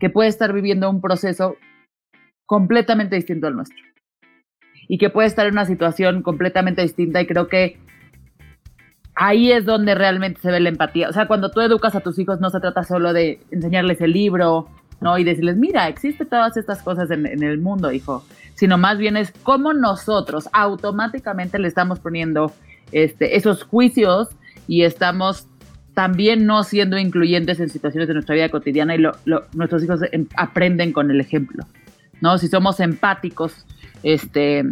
[0.00, 1.54] que puede estar viviendo un proceso
[2.44, 3.93] completamente distinto al nuestro
[4.88, 7.78] y que puede estar en una situación completamente distinta y creo que
[9.14, 11.08] ahí es donde realmente se ve la empatía.
[11.08, 14.12] O sea, cuando tú educas a tus hijos no se trata solo de enseñarles el
[14.12, 14.68] libro,
[15.00, 15.18] ¿no?
[15.18, 19.32] Y decirles, mira, existen todas estas cosas en, el mundo, hijo, sino más bien es
[19.42, 22.52] cómo nosotros automáticamente le estamos poniendo
[22.92, 24.28] este, esos juicios
[24.66, 25.46] y estamos
[25.94, 29.02] también no siendo incluyentes en situaciones de nuestra vida cotidiana y
[29.52, 30.00] nuestros hijos
[30.36, 31.64] aprenden con el ejemplo,
[32.20, 32.36] ¿no?
[32.38, 33.64] Si somos empáticos,
[34.04, 34.64] este,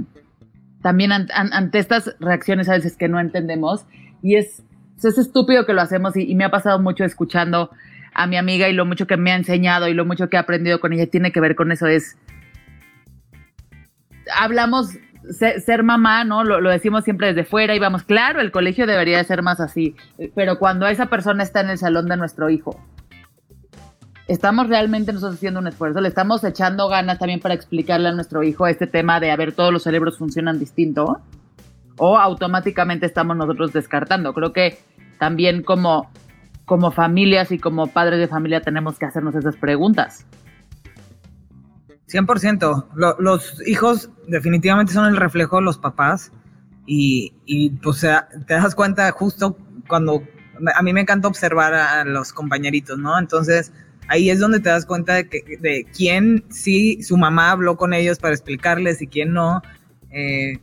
[0.83, 3.85] también ante estas reacciones a veces que no entendemos.
[4.23, 4.63] Y es,
[5.03, 7.71] es estúpido que lo hacemos y, me ha pasado mucho escuchando
[8.15, 10.39] a mi amiga y lo mucho que me ha enseñado y lo mucho que he
[10.39, 11.87] aprendido con ella tiene que ver con eso.
[11.87, 12.19] Es,
[14.39, 14.91] hablamos
[15.65, 16.45] ser, mamá, ¿no?
[16.45, 19.97] Lo, decimos siempre desde fuera y vamos, claro, el colegio debería de ser más así,
[20.35, 22.79] pero cuando esa persona está en el salón de nuestro hijo
[24.29, 28.43] estamos realmente nosotros haciendo un esfuerzo, le estamos echando ganas también para explicarle a nuestro
[28.43, 31.21] hijo este tema de, a ver, todos los cerebros funcionan distinto,
[31.97, 34.33] o automáticamente estamos nosotros descartando.
[34.35, 34.79] Creo que
[35.19, 36.11] también como,
[36.65, 40.27] como familias y como padres de familia tenemos que hacernos esas preguntas.
[42.09, 43.19] 100%.
[43.19, 46.31] los hijos definitivamente son el reflejo de los papás
[46.87, 49.57] y, y pues te das cuenta justo
[49.89, 50.23] cuando
[50.75, 53.19] a mí me encanta observar a los compañeritos, ¿no?
[53.19, 53.73] Entonces,
[54.13, 57.95] ahí es donde te das cuenta de, que, de quién sí, su mamá habló con
[57.95, 59.63] ellos para explicarles y quién no.
[60.11, 60.59] Eh,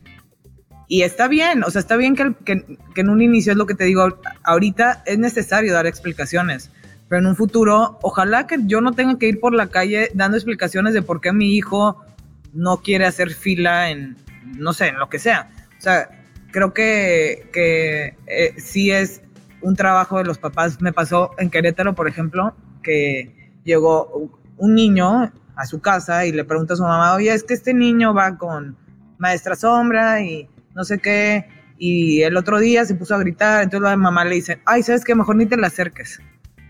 [0.86, 3.84] y está bien, o sea, está bien que, en un inicio es lo que te
[3.84, 6.70] digo, ahorita es necesario dar explicaciones,
[7.08, 10.36] pero en un futuro, ojalá que yo no tenga que ir por la calle dando
[10.36, 12.04] explicaciones de por qué mi hijo
[12.52, 14.16] no quiere hacer fila en,
[14.56, 15.50] no sé, en lo que sea.
[15.76, 16.08] O sea,
[16.52, 19.22] creo que, que eh, sí es
[19.60, 20.80] un trabajo de los papás.
[20.80, 26.44] Me pasó en Querétaro, por ejemplo, que llegó un niño a su casa y le
[26.44, 28.76] pregunta a su mamá, oye, es que este niño va con
[29.18, 33.88] maestra sombra y no sé qué, y el otro día se puso a gritar, entonces
[33.88, 35.14] la mamá le dice, ay, ¿sabes qué?
[35.14, 36.20] Mejor ni te la acerques,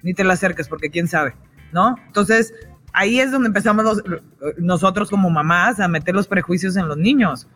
[0.03, 1.35] ni te la acerques porque quién sabe,
[1.72, 1.96] ¿no?
[2.07, 2.55] Entonces,
[2.92, 4.03] ahí es donde empezamos
[4.59, 7.48] nosotros como mamás a meter los prejuicios en los niños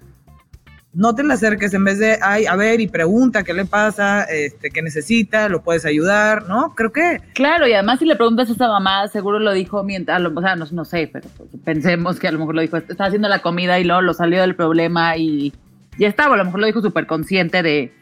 [0.94, 4.22] no te le acerques en vez de, ay, a ver, y pregunta qué le pasa,
[4.24, 6.74] este, qué necesita, lo puedes ayudar, ¿no?
[6.74, 7.20] Creo que...
[7.34, 10.56] Claro, y además si le preguntas a esa mamá, seguro lo dijo mientras, o sea,
[10.56, 13.40] no, no sé, pero pues, pensemos que a lo mejor lo dijo, está haciendo la
[13.40, 15.52] comida y luego lo salió del problema y
[15.98, 17.92] ya estaba, a lo mejor lo dijo súper consciente de,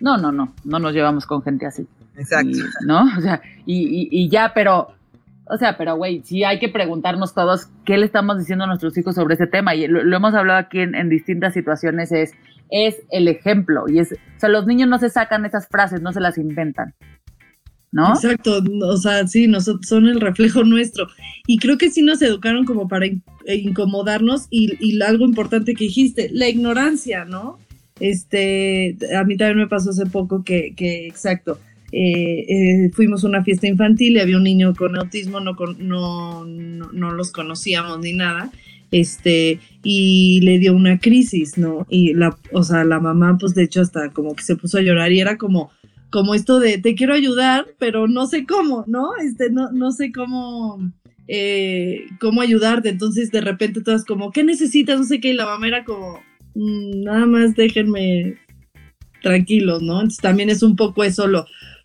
[0.00, 1.86] no, no, no, no nos llevamos con gente así.
[2.16, 2.58] Exacto.
[2.86, 3.08] ¿No?
[3.18, 4.94] O sea, y, y, y ya, pero
[5.52, 8.96] O sea, pero güey, sí hay que preguntarnos todos qué le estamos diciendo a nuestros
[8.96, 9.74] hijos sobre ese tema.
[9.74, 12.32] Y lo, hemos hablado aquí en, distintas situaciones, es,
[12.70, 13.84] es el ejemplo.
[13.88, 16.94] Y es, o sea, los niños no se sacan esas frases, no se las inventan.
[17.92, 18.10] ¿No?
[18.10, 21.08] Exacto, o sea, sí, nosotros son el reflejo nuestro.
[21.48, 25.84] Y creo que sí nos educaron como para eh, incomodarnos y, y algo importante que
[25.84, 27.58] dijiste, la ignorancia, ¿no?
[27.98, 31.58] Este, a mí también me pasó hace poco que, que exacto,
[31.92, 36.44] eh, eh, fuimos a una fiesta infantil y había un niño con autismo, no, no,
[36.44, 38.50] no, los conocíamos ni nada,
[38.90, 41.86] este, y le dio una crisis, ¿no?
[41.88, 44.82] Y la, o sea, la mamá, pues de hecho hasta como que se puso a
[44.82, 45.70] llorar y era como,
[46.10, 49.10] como esto de te quiero ayudar, pero no sé cómo, ¿no?
[49.22, 50.92] Este, no, no sé cómo,
[51.26, 52.88] eh, cómo ayudarte.
[52.88, 54.98] Entonces de repente todas como, ¿qué necesitas?
[54.98, 56.20] No sé qué, y la mamá era como,
[56.54, 58.36] mm, nada más déjenme
[59.22, 59.94] tranquilos, ¿no?
[59.94, 61.26] Entonces también es un poco eso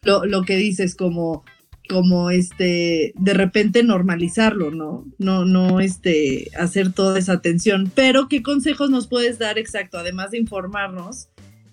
[0.05, 1.43] lo, lo, que dices, como,
[1.89, 5.05] como este, de repente normalizarlo, ¿no?
[5.17, 7.91] No, no, este, hacer toda esa atención.
[7.93, 11.29] Pero, ¿qué consejos nos puedes dar exacto, además de informarnos,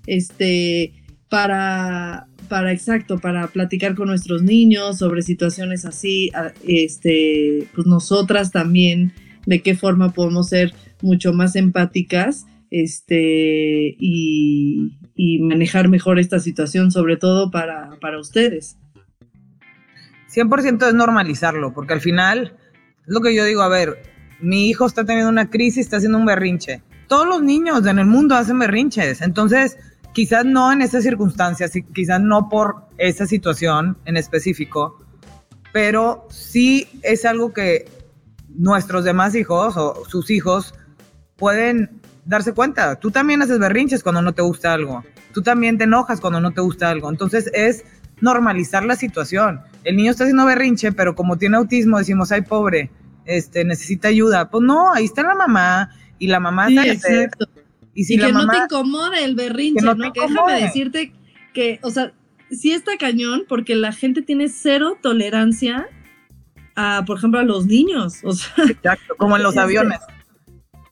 [0.06, 0.94] este,
[1.28, 6.30] para, para exacto, para platicar con nuestros niños sobre situaciones así,
[6.66, 9.12] este, pues nosotras también,
[9.46, 16.90] de qué forma podemos ser mucho más empáticas, este, y, y manejar mejor esta situación,
[16.90, 18.77] sobre todo para, para ustedes.
[20.35, 22.57] 100% es normalizarlo, porque al final,
[23.03, 24.03] es lo que yo digo, a ver,
[24.40, 26.83] mi hijo está teniendo una crisis, está haciendo un berrinche.
[27.09, 29.79] Todos los niños en el mundo hacen berrinches, entonces
[30.14, 34.98] quizás no en esas circunstancias, quizás no por esa situación en específico,
[35.72, 37.87] pero sí es algo que
[38.48, 40.75] nuestros demás hijos o sus hijos
[41.37, 42.96] pueden darse cuenta.
[42.96, 45.04] Tú también haces berrinches cuando no te gusta algo.
[45.32, 47.11] Tú también te enojas cuando no te gusta algo.
[47.11, 47.85] Entonces es
[48.20, 49.61] normalizar la situación.
[49.85, 52.90] El niño está haciendo berrinche, pero como tiene autismo, decimos, ay, pobre,
[53.24, 54.50] este, necesita ayuda.
[54.50, 57.46] Pues no, ahí está la mamá y la mamá sí, exacto.
[57.94, 59.94] Y, si que no te incomode el berrinche, ¿no?
[59.94, 61.12] déjame decirte
[61.52, 62.14] que, o sea,
[62.50, 65.88] sí está cañón porque la gente tiene cero tolerancia
[66.74, 68.20] a, por ejemplo, a los niños.
[68.22, 69.98] O sea, Exacto, como en los este, aviones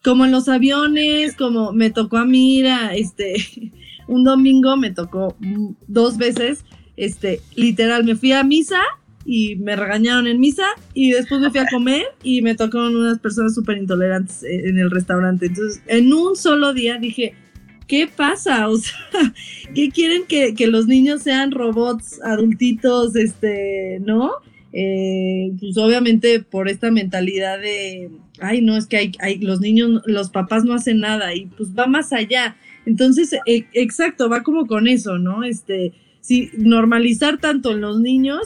[0.02, 3.34] como en los aviones, como me tocó a mí, este,
[4.08, 5.36] un domingo me tocó
[5.86, 6.64] dos veces,
[6.96, 8.80] este, literal, me fui a misa
[9.24, 13.18] y me regañaron en misa y después me fui a comer y me tocaron unas
[13.18, 15.46] personas súper intolerantes en el restaurante.
[15.46, 17.34] Entonces, en un solo día dije,
[17.86, 18.68] ¿qué pasa?
[18.70, 18.94] O sea,
[19.74, 24.32] ¿qué quieren que, que los niños sean robots adultitos, este, no?
[24.72, 30.30] Eh, pues obviamente por esta mentalidad de, ay, no, es que hay, los niños, los
[30.30, 32.56] papás no hacen nada y pues va más allá.
[32.86, 35.44] Entonces, e, exacto, va como con eso, ¿no?
[35.44, 38.40] Este, si normalizar tanto en los niños,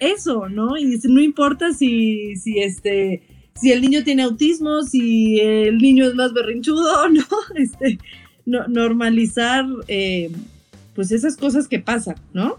[0.00, 0.76] eso, ¿no?
[0.76, 3.22] Y no importa si, si este,
[3.54, 7.24] si el niño tiene autismo, si el niño es más berrinchudo, ¿no?
[7.56, 7.98] Este,
[8.44, 10.30] no, normalizar, eh,
[10.94, 12.58] pues esas cosas que pasan, ¿no?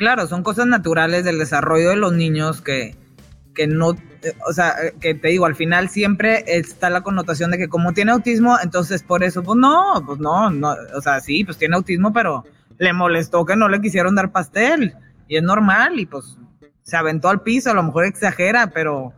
[0.00, 2.96] Claro, son cosas naturales del desarrollo de los niños que,
[3.54, 3.88] que no,
[4.48, 8.12] o sea, que te digo, al final siempre está la connotación de que como tiene
[8.12, 12.14] autismo, entonces por eso, pues no, pues no, no, o sea, sí, pues tiene autismo,
[12.14, 12.46] pero
[12.78, 14.94] le molestó que no le quisieron dar pastel
[15.28, 16.38] y es normal y pues
[16.82, 19.12] se aventó al piso, a lo mejor exagera, pero,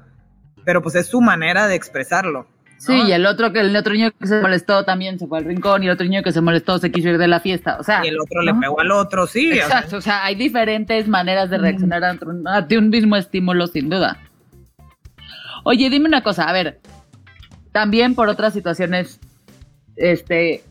[0.65, 2.49] pero pues es su manera de expresarlo.
[2.85, 5.45] Sí, y el otro que el otro niño que se molestó también se fue al
[5.45, 7.85] rincón y el otro niño que se molestó se quiso ir de la fiesta, o
[7.85, 8.05] sea.
[8.05, 9.53] Y el otro le pegó al otro, sí.
[9.53, 14.19] Exacto, o sea, hay diferentes maneras de reaccionar ante un mismo estímulo, sin duda.
[15.63, 16.81] Oye, dime una cosa, a ver,
[17.71, 19.21] también por otras situaciones,
[19.95, 20.65] este,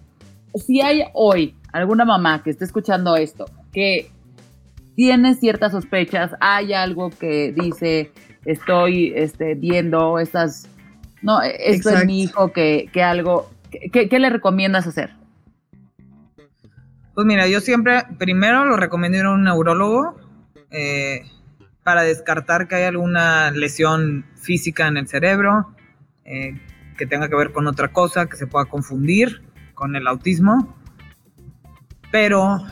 [0.56, 4.12] si hay hoy alguna mamá que esté escuchando esto, que
[4.97, 8.12] tiene ciertas sospechas, hay algo que dice,
[8.43, 10.67] estoy este, viendo estas
[11.21, 15.12] no, esto es mi hijo que, algo, ¿qué, le recomiendas hacer?
[17.13, 20.15] Pues mira, yo siempre, primero lo recomiendo ir a un neurólogo
[20.71, 21.23] eh,
[21.84, 25.75] para descartar que hay alguna lesión física en el cerebro,
[26.25, 26.60] eh,
[26.97, 30.75] que tenga que ver con otra cosa, que se pueda confundir con el autismo.
[32.12, 32.65] Pero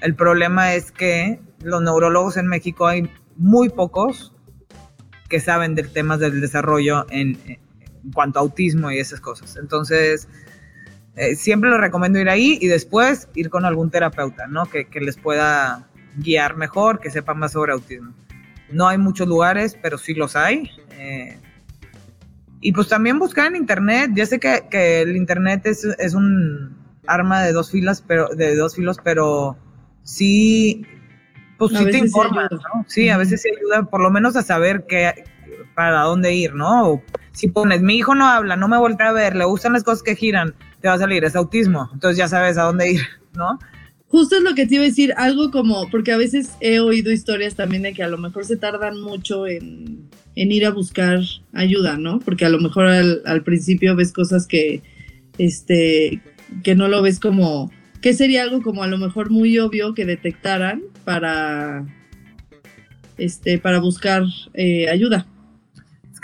[0.00, 4.32] el problema es que los neurólogos en México hay muy pocos
[5.28, 7.38] que saben de temas del desarrollo en,
[8.04, 9.56] en cuanto a autismo y esas cosas.
[9.56, 10.28] Entonces,
[11.16, 14.66] eh, siempre lo recomiendo ir ahí y después ir con algún terapeuta, ¿no?
[14.66, 18.12] Que, les pueda guiar mejor, que sepa más sobre autismo.
[18.70, 20.70] No hay muchos lugares, pero sí los hay.
[20.98, 21.38] Eh,
[22.60, 24.10] y pues también buscar en internet.
[24.14, 26.76] Ya sé que, el internet es, es, un
[27.06, 29.56] arma de dos filas, pero de dos filos, pero
[30.02, 30.86] sí
[31.58, 32.84] pues sí te ¿no?
[32.86, 35.24] Sí, a veces sí ayuda por lo menos a saber qué,
[35.74, 37.02] para dónde ir, ¿no?
[37.34, 40.02] si pones, mi hijo no habla, no me voltea a ver, le gustan las cosas
[40.02, 43.00] que giran, te va a salir, es autismo, entonces ya sabes a dónde ir,
[43.34, 43.58] ¿no?
[44.06, 47.10] Justo es lo que te iba a decir, algo como, porque a veces he oído
[47.10, 51.18] historias también de que a lo mejor se tardan mucho en, ir a buscar
[51.52, 52.20] ayuda, ¿no?
[52.20, 54.82] Porque a lo mejor al, al principio ves cosas que,
[55.38, 56.22] este,
[56.62, 60.04] que no lo ves como, que sería algo como a lo mejor muy obvio que
[60.04, 61.84] detectaran para,
[63.18, 64.22] este, para buscar
[64.52, 65.26] eh, ayuda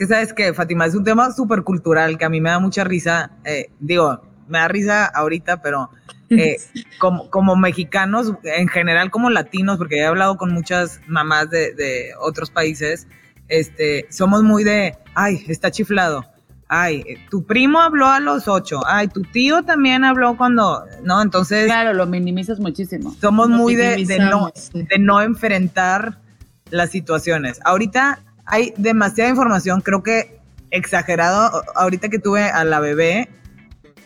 [0.01, 2.85] que sabes que, Fátima, es un tema súper cultural que a mí me da mucha
[2.85, 3.33] risa.
[3.45, 5.91] Eh, digo, me da risa ahorita, pero
[6.31, 6.57] eh,
[6.99, 12.51] como, como mexicanos, en general como latinos, porque he hablado con muchas mamás de, otros
[12.51, 13.09] países,
[13.49, 16.25] este, somos muy de, ay, está chiflado.
[16.67, 18.81] Ay, tu primo habló a los ocho.
[18.87, 21.21] Ay, tu tío también habló cuando, ¿no?
[21.21, 21.67] Entonces.
[21.67, 23.15] Claro, lo minimizas muchísimo.
[23.21, 26.17] Somos muy de, de, no, de no enfrentar
[26.71, 27.61] las situaciones.
[27.65, 28.21] Ahorita
[28.51, 30.39] hay demasiada información, creo que
[30.71, 31.63] exagerado.
[31.75, 33.29] Ahorita que tuve a la bebé,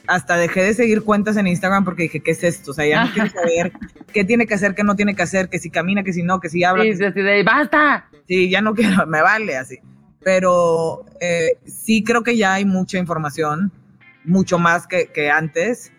[0.06, 2.72] hasta dejé de seguir cuentas en Instagram porque dije, ¿qué es esto?
[2.72, 3.72] O sea, ya no quiero saber
[4.12, 6.40] qué tiene que hacer, qué no tiene que hacer, que si camina, que si no,
[6.40, 6.84] que si habla.
[6.84, 8.08] Sí, sí, sí, basta.
[8.28, 9.78] Sí, ya no quiero, me vale así.
[10.22, 13.72] Pero eh, sí creo que ya hay mucha información,
[14.24, 15.92] mucho más que, que, antes.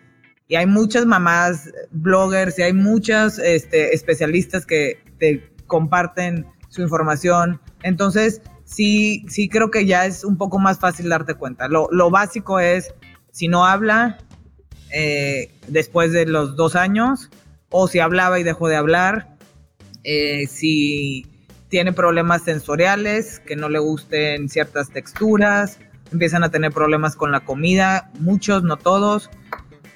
[0.48, 7.60] Y hay muchas mamás, bloggers, y hay muchas este, especialistas que te comparten su información.
[7.82, 11.68] Entonces, sí, sí creo que ya es un poco más fácil darte cuenta.
[11.68, 12.94] Lo, básico es,
[13.30, 14.18] si no habla
[14.92, 17.30] eh, después de los dos años,
[17.70, 19.36] o si hablaba y dejó de hablar,
[20.04, 21.26] eh, si
[21.68, 25.78] tiene problemas sensoriales, que no le gusten ciertas texturas,
[26.12, 29.30] empiezan a tener problemas con la comida, muchos, no todos.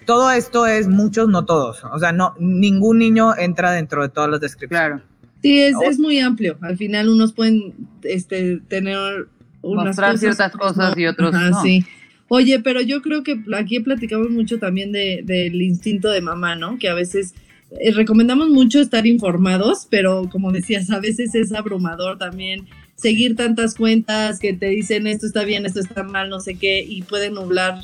[0.06, 1.84] Todo esto es muchos, no todos.
[1.84, 4.88] O sea, no, ningún niño entra dentro de todas las descripciones.
[4.88, 5.10] Claro.
[5.42, 6.58] Sí, es, es muy amplio.
[6.60, 9.28] Al final unos pueden este, tener
[9.62, 11.62] unas Mostrar ciertas cosas y otros no.
[11.62, 11.84] Sí.
[12.28, 16.78] Oye, pero yo creo que aquí platicamos mucho también de, del instinto de mamá, ¿no?
[16.78, 17.34] Que a veces
[17.80, 23.74] eh, recomendamos mucho estar informados, pero como decías, a veces es abrumador también seguir tantas
[23.74, 27.34] cuentas que te dicen esto está bien, esto está mal, no sé qué, y pueden
[27.34, 27.80] nublar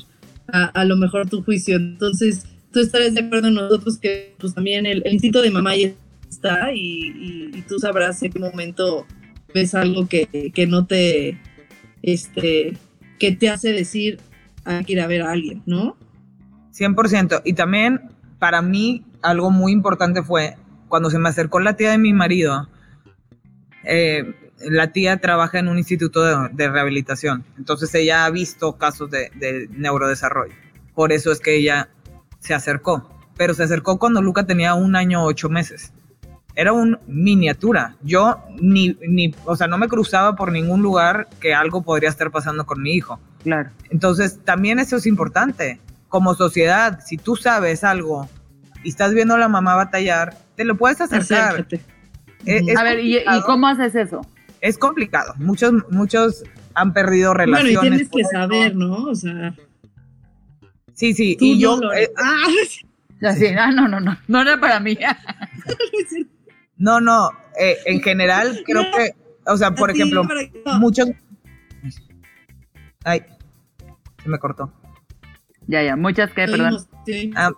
[0.47, 1.75] a, a lo mejor tu juicio.
[1.75, 5.75] Entonces, tú estarás de acuerdo en nosotros que pues también el, el instinto de mamá
[5.75, 5.95] y
[6.37, 9.05] está y, tú sabrás en qué momento
[9.53, 11.39] ves algo que, no te,
[12.01, 12.77] este,
[13.19, 14.19] que te hace decir
[14.63, 15.97] hay que ir a ver a alguien, ¿no?
[16.73, 17.41] 100%.
[17.45, 20.55] Y también para mí algo muy importante fue
[20.89, 22.69] cuando se me acercó la tía de mi marido.
[23.83, 29.31] Eh, la tía trabaja en un instituto de, rehabilitación, entonces ella ha visto casos de,
[29.35, 30.53] de neurodesarrollo.
[30.95, 31.89] Por eso es que ella
[32.39, 33.07] se acercó,
[33.37, 35.93] pero se acercó cuando Luca tenía un año ocho meses
[36.57, 37.95] era un miniatura.
[38.01, 42.31] Yo ni, ni, o sea, no me cruzaba por ningún lugar que algo podría estar
[42.31, 43.19] pasando con mi hijo.
[43.43, 43.69] Claro.
[43.91, 45.79] Entonces, también eso es importante.
[46.09, 48.27] Como sociedad, si tú sabes algo
[48.83, 51.67] y estás viendo a la mamá batallar, te lo puedes acercar.
[52.43, 54.21] E, a ver, ¿y, cómo haces eso?
[54.59, 55.35] Es complicado.
[55.37, 56.43] Muchos, muchos
[56.73, 57.75] han perdido relaciones.
[57.75, 59.03] Bueno, y tienes que saber, ¿no?
[59.03, 59.53] O sea.
[60.95, 61.37] Sí, sí.
[61.39, 61.79] y yo.
[61.93, 62.47] Eh, ah,
[63.59, 64.17] ah, no, no, no.
[64.27, 64.97] No era para mí.
[66.77, 69.13] No, no, eh, en general creo que,
[69.45, 70.23] o sea, por ejemplo,
[70.79, 71.09] muchos...
[73.03, 73.23] Ay,
[74.21, 74.71] se me cortó.
[75.67, 76.77] Ya, ya, muchas que, perdón.
[77.35, 77.51] Ah,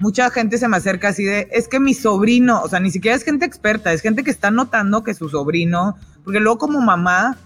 [0.00, 3.16] mucha gente se me acerca así de, es que mi sobrino, o sea, ni siquiera
[3.16, 7.36] es gente experta, es gente que está notando que su sobrino, porque luego como mamá,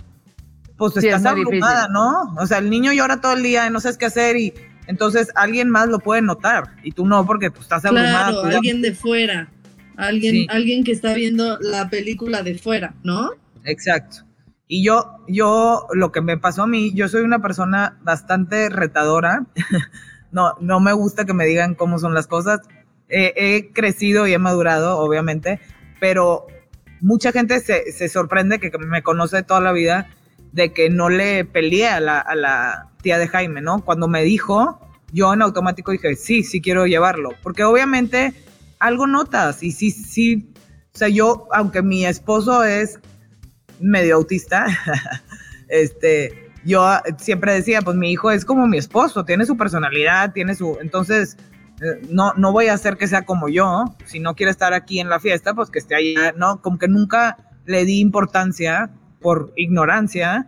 [0.76, 2.34] pues estás abrumada, ¿no?
[2.38, 4.54] O sea, el niño llora todo el día y no sabes qué hacer y
[4.86, 8.30] entonces alguien más lo puede notar y tú no porque pues, estás abrumada.
[8.30, 9.48] Claro, alguien de fuera.
[9.96, 13.30] Alguien, alguien que está viendo la película de fuera, ¿no?
[13.64, 14.24] Exacto.
[14.66, 19.46] Y yo, yo, lo que me pasó a mí, yo soy una persona bastante retadora.
[20.32, 22.60] no, no me gusta que me digan cómo son las cosas.
[23.08, 25.60] he crecido y he madurado, obviamente,
[26.00, 26.46] pero
[27.00, 30.08] mucha gente se, se, sorprende que me conoce toda la vida
[30.52, 33.84] de que no le peleé a la, a la tía de Jaime, ¿no?
[33.84, 34.80] Cuando me dijo,
[35.12, 38.32] yo en automático dije, sí, sí quiero llevarlo, porque obviamente
[38.84, 39.62] algo notas.
[39.62, 40.52] Y sí, sí,
[40.94, 43.00] o sea, yo, aunque mi esposo es
[43.80, 44.66] medio autista,
[45.68, 46.86] este, yo
[47.18, 51.36] siempre decía, pues mi hijo es como mi esposo, tiene su personalidad, tiene su, entonces,
[51.80, 55.00] eh, no, no voy a hacer que sea como yo, si no quiere estar aquí
[55.00, 56.60] en la fiesta, pues que esté ahí, ¿no?
[56.60, 60.46] Como que nunca le di importancia por ignorancia,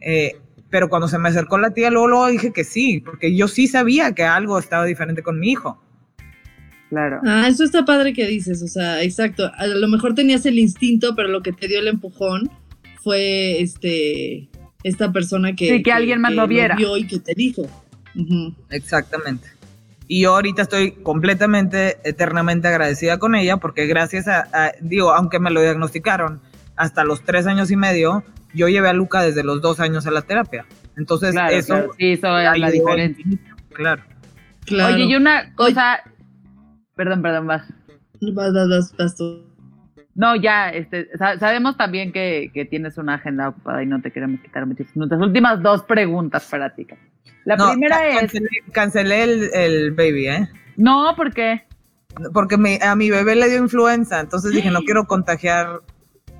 [0.00, 3.46] eh, pero cuando se me acercó la tía, luego, luego dije que sí, porque yo
[3.46, 5.80] sí sabía que algo estaba diferente con mi hijo.
[6.90, 7.20] Claro.
[7.26, 9.50] Ah, eso está padre que dices, o sea, exacto.
[9.56, 12.50] A lo mejor tenías el instinto, pero lo que te dio el empujón
[13.02, 14.48] fue este
[14.84, 16.76] esta persona que, Sí, que alguien más lo viera.
[16.76, 17.62] vio y que te dijo.
[18.14, 18.54] Ujú.
[18.70, 19.48] Exactamente.
[20.06, 25.40] Y yo ahorita estoy completamente, eternamente agradecida con ella porque gracias a, a- digo, aunque
[25.40, 26.40] me lo diagnosticaron
[26.76, 28.22] hasta los tres años y medio,
[28.54, 30.64] yo llevé a Luca desde los dos años a la terapia.
[30.96, 33.24] Entonces, Claro, eso claro, sí, eso es la ayudó diferencia.
[33.72, 34.02] Claro.
[34.66, 34.94] Claro.
[34.94, 36.00] Oye, y una cosa.
[36.96, 37.62] Perdón, perdón, vas.
[38.20, 39.44] Vas, vas, vas, vas tú.
[40.14, 44.10] No, ya, este, sa- sabemos también que, que tienes una agenda ocupada y no te
[44.10, 45.20] queremos quitar muchos minutos.
[45.20, 46.86] Últimas dos preguntas para ti.
[47.44, 48.20] La No, primera es.
[48.20, 50.48] Cancelé, cancelé el, el baby, ¿eh?
[50.78, 51.64] No, ¿por qué?
[52.32, 55.80] Porque mi- a mi bebé le dio influenza, entonces dije, no quiero contagiar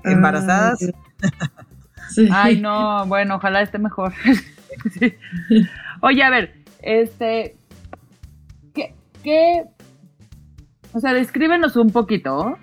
[0.03, 0.79] embarazadas.
[1.23, 1.63] Ah,
[2.09, 2.27] sí.
[2.31, 4.11] Ay, no, bueno, ojalá esté mejor.
[4.99, 5.13] Sí.
[6.01, 6.53] Oye, a ver,
[6.83, 7.55] este.
[8.75, 8.93] ¿qué,
[9.23, 9.63] ¿Qué.
[10.97, 12.57] O sea, descríbenos un poquito.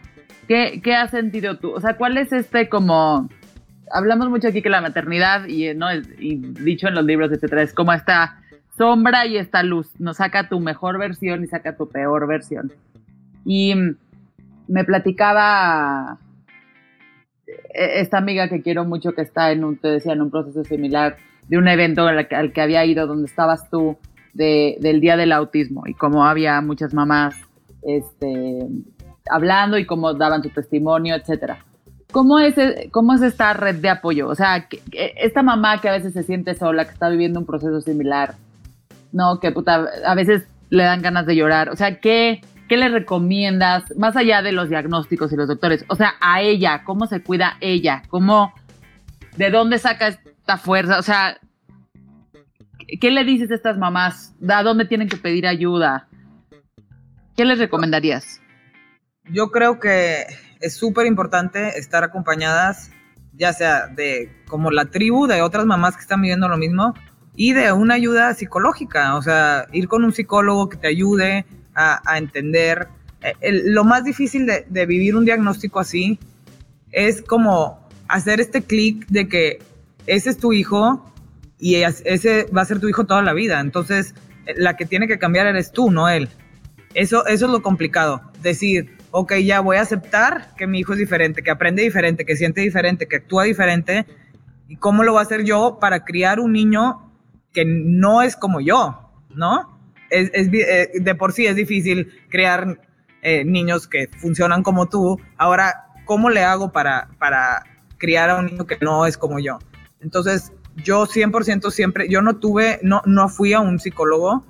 [0.49, 1.71] ¿Qué, ¿Qué has sentido tú?
[1.71, 3.29] O sea, ¿cuál es este como.
[3.93, 5.89] Hablamos mucho aquí que la maternidad, y, ¿no?
[5.89, 8.41] Es- y dicho en los libros, etcétera, es como esta
[8.77, 9.89] sombra y esta luz.
[10.01, 12.73] Nos saca tu mejor versión y saca tu peor versión.
[13.45, 13.73] Y
[14.67, 16.19] me platicaba
[17.47, 20.65] eh, esta amiga que quiero mucho que está en un, te decía, en un proceso
[20.65, 23.97] similar de un evento al que, había ido donde estabas tú
[24.33, 27.37] de, del Día del Autismo y cómo había muchas mamás
[27.87, 28.67] este,
[29.31, 31.59] hablando y cómo daban su testimonio, etcétera.
[32.13, 34.29] ¿Cómo es, eh, ¿Cómo es esta red de apoyo?
[34.29, 34.81] O sea, que-
[35.17, 38.35] esta mamá que a veces se siente sola, que está viviendo un proceso similar,
[39.13, 39.41] ¿no?
[39.41, 39.53] Que
[40.07, 41.71] a veces le dan ganas de llorar.
[41.71, 45.85] O sea, ¿qué, ¿qué le recomiendas, más allá de los diagnósticos y los doctores?
[45.89, 48.03] O sea, a ella, ¿cómo se cuida ella?
[48.09, 48.53] ¿Cómo,
[49.37, 50.99] de dónde saca esta fuerza?
[51.01, 51.39] O sea,
[52.79, 54.35] ¿qué- ¿qué le dices a estas mamás?
[54.49, 56.07] ¿A dónde tienen que pedir ayuda?
[57.37, 58.41] ¿Qué les recomendarías?
[59.25, 60.27] Yo creo que
[60.61, 62.91] es súper importante estar acompañadas,
[63.33, 66.95] ya sea de como la tribu de otras mamás que están viviendo lo mismo
[67.35, 72.01] y de una ayuda psicológica, o sea, ir con un psicólogo que te ayude a,
[72.17, 72.87] entender.
[73.23, 76.21] Eh, lo más difícil de, de vivir un diagnóstico así
[76.93, 79.59] es como hacer este clic de que
[80.07, 81.05] ese es tu hijo
[81.59, 83.59] y es- ese va a ser tu hijo toda la vida.
[83.59, 84.15] Entonces,
[84.47, 86.29] eh, la que tiene que cambiar eres tú, no él.
[86.95, 88.23] Eso, eso es lo complicado.
[88.41, 92.37] Decir, ok, ya voy a aceptar que mi hijo es diferente, que aprende diferente, que
[92.37, 94.07] siente diferente, que actúa diferente.
[94.69, 97.13] ¿Y cómo lo voy a hacer yo para criar un niño
[97.53, 99.13] que no es como yo?
[99.31, 99.79] ¿No?
[100.11, 102.81] Es, es eh, de por sí es difícil crear
[103.23, 105.19] eh, niños que funcionan como tú.
[105.37, 107.65] Ahora, ¿cómo le hago para, para
[107.99, 109.59] criar a un niño que no es como yo?
[110.01, 114.45] Entonces, yo 100% siempre, yo no tuve, no, no fui a un psicólogo,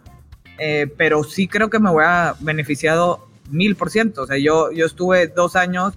[0.59, 4.23] eh, pero sí creo que me voy a beneficiado mil por ciento.
[4.23, 5.95] O sea, yo, yo estuve dos años,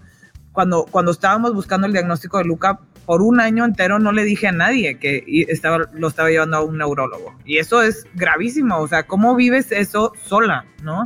[0.52, 4.48] cuando, cuando estábamos buscando el diagnóstico de Luca, por un año entero no le dije
[4.48, 7.36] a nadie que estaba, lo estaba llevando a un neurólogo.
[7.46, 8.80] Y eso es gravísimo.
[8.80, 10.66] O sea, ¿cómo vives eso sola?
[10.84, 11.04] ¿No?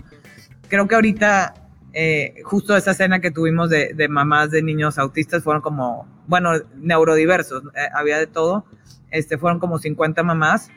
[0.68, 1.54] Creo que ahorita,
[1.94, 6.54] eh, justo esa escena que tuvimos de, de mamás de niños autistas fueron como, bueno,
[6.78, 8.66] neurodiversos, eh, había de todo.
[9.12, 10.70] Este, fueron como 50 mamás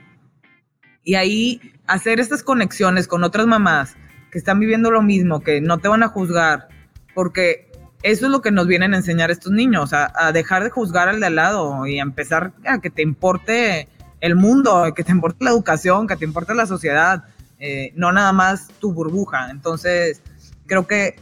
[1.05, 3.97] y ahí hacer estas conexiones con otras mamás
[4.30, 6.68] que están viviendo lo mismo, que no te van a juzgar,
[7.14, 7.70] porque
[8.03, 11.20] eso es lo que nos vienen a enseñar estos niños, a, dejar de juzgar al
[11.20, 13.89] de al lado y a empezar a que te importe
[14.20, 17.24] el mundo, que te importe la educación, que te importe la sociedad,
[17.59, 19.51] eh, no nada más tu burbuja.
[19.51, 20.20] Entonces,
[20.66, 21.16] creo que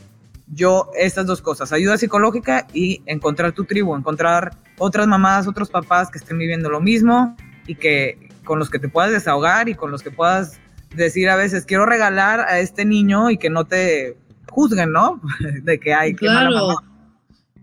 [0.48, 6.10] yo estas dos cosas, ayuda psicológica y encontrar tu tribu, encontrar otras mamás, otros papás
[6.10, 7.36] que estén viviendo lo mismo
[7.66, 10.58] y que con los que te puedas desahogar y con los que puedas
[10.94, 14.16] decir a veces quiero regalar a este niño y que no te
[14.50, 15.20] juzguen, ¿no?
[15.62, 16.66] De que hay que mala Claro.
[16.68, 16.82] mamá.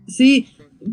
[0.08, 0.48] Sí,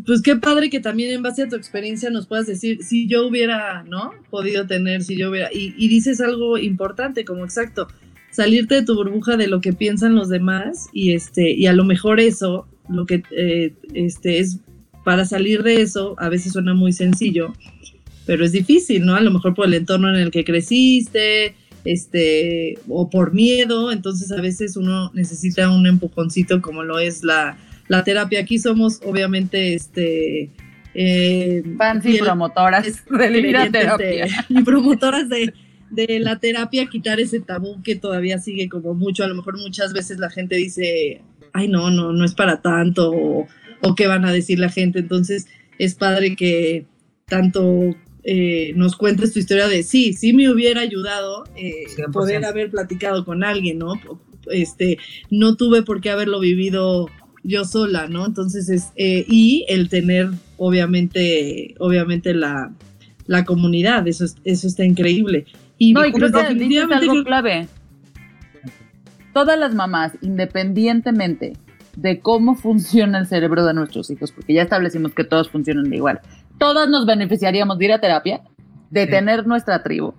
[0.06, 3.26] pues qué padre que también en base a tu experiencia nos puedas decir si yo
[3.26, 4.12] hubiera, ¿no?
[4.30, 5.48] Podido tener, si yo hubiera.
[5.52, 7.88] Y, y dices algo importante, como exacto,
[8.30, 11.84] salirte de tu burbuja de lo que piensan los demás y este, y a lo
[11.84, 14.60] mejor eso, lo que eh, este es
[15.04, 17.54] para salir de eso, a veces suena muy sencillo,
[18.28, 19.14] pero es difícil, ¿no?
[19.16, 21.54] A lo mejor por el entorno en el que creciste,
[21.86, 27.56] este, o por miedo, entonces a veces uno necesita un empujoncito como lo es la,
[27.88, 28.40] la terapia.
[28.40, 30.50] Aquí somos obviamente, este...
[30.94, 32.90] Eh, Fans y promotoras de
[33.38, 34.26] ir a creyentes terapia.
[34.26, 35.54] de- y promotoras de,
[35.90, 39.24] de la terapia, quitar ese tabú que todavía sigue como mucho.
[39.24, 41.22] A lo mejor muchas veces la gente dice,
[41.54, 43.46] ay, no, no, no es para tanto, o,
[43.80, 44.98] o qué van a decir la gente.
[44.98, 45.46] Entonces
[45.78, 46.84] es padre que
[47.26, 47.94] tanto
[48.30, 52.12] eh, nos cuentes tu historia de sí, sí me hubiera ayudado eh, 100%.
[52.12, 53.94] poder haber platicado con alguien, ¿no?
[54.50, 54.98] este,
[55.30, 57.08] no tuve por qué haberlo vivido
[57.42, 58.26] yo sola, ¿no?
[58.26, 62.70] Entonces es, eh, y el tener, obviamente, obviamente la,
[63.26, 65.46] la comunidad, eso, eso está increíble.
[65.78, 67.66] Y, no, y creo que dices algo clave.
[69.32, 71.54] Todas las mamás, independientemente
[71.96, 76.20] de cómo funciona el cerebro de nuestros hijos, porque ya establecimos que todos funcionan igual,
[76.58, 78.42] todas nos beneficiaríamos de ir a terapia,
[78.90, 80.14] de tener nuestra tribu,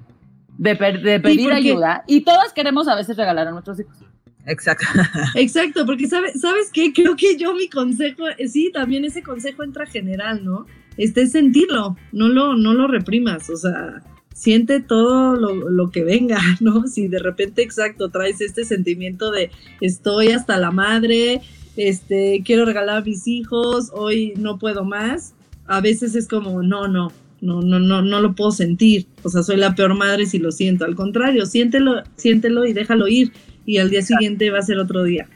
[0.57, 3.97] de, pedir ayuda, y todas queremos a veces regalar a nuestros hijos.
[4.45, 4.85] Exacto.
[5.35, 6.91] Exacto, porque sabes, ¿sabes qué?
[6.93, 10.65] Creo que yo mi consejo, eh, sí, también ese consejo entra general, ¿no?
[10.97, 14.01] Este es sentirlo, no lo, no lo reprimas, o sea,
[14.33, 16.87] siente todo lo, lo, que venga, ¿no?
[16.87, 21.41] Si de repente, exacto, traes este sentimiento de estoy hasta la madre,
[21.75, 25.33] este, quiero regalar a mis hijos, hoy no puedo más,
[25.69, 27.11] a veces es como, no, no,
[27.41, 30.51] no, no, no, no lo puedo sentir, o sea, soy la peor madre si lo
[30.51, 33.31] siento, al contrario, siéntelo, siéntelo y déjalo ir
[33.65, 35.27] y al día siguiente va a ser otro día.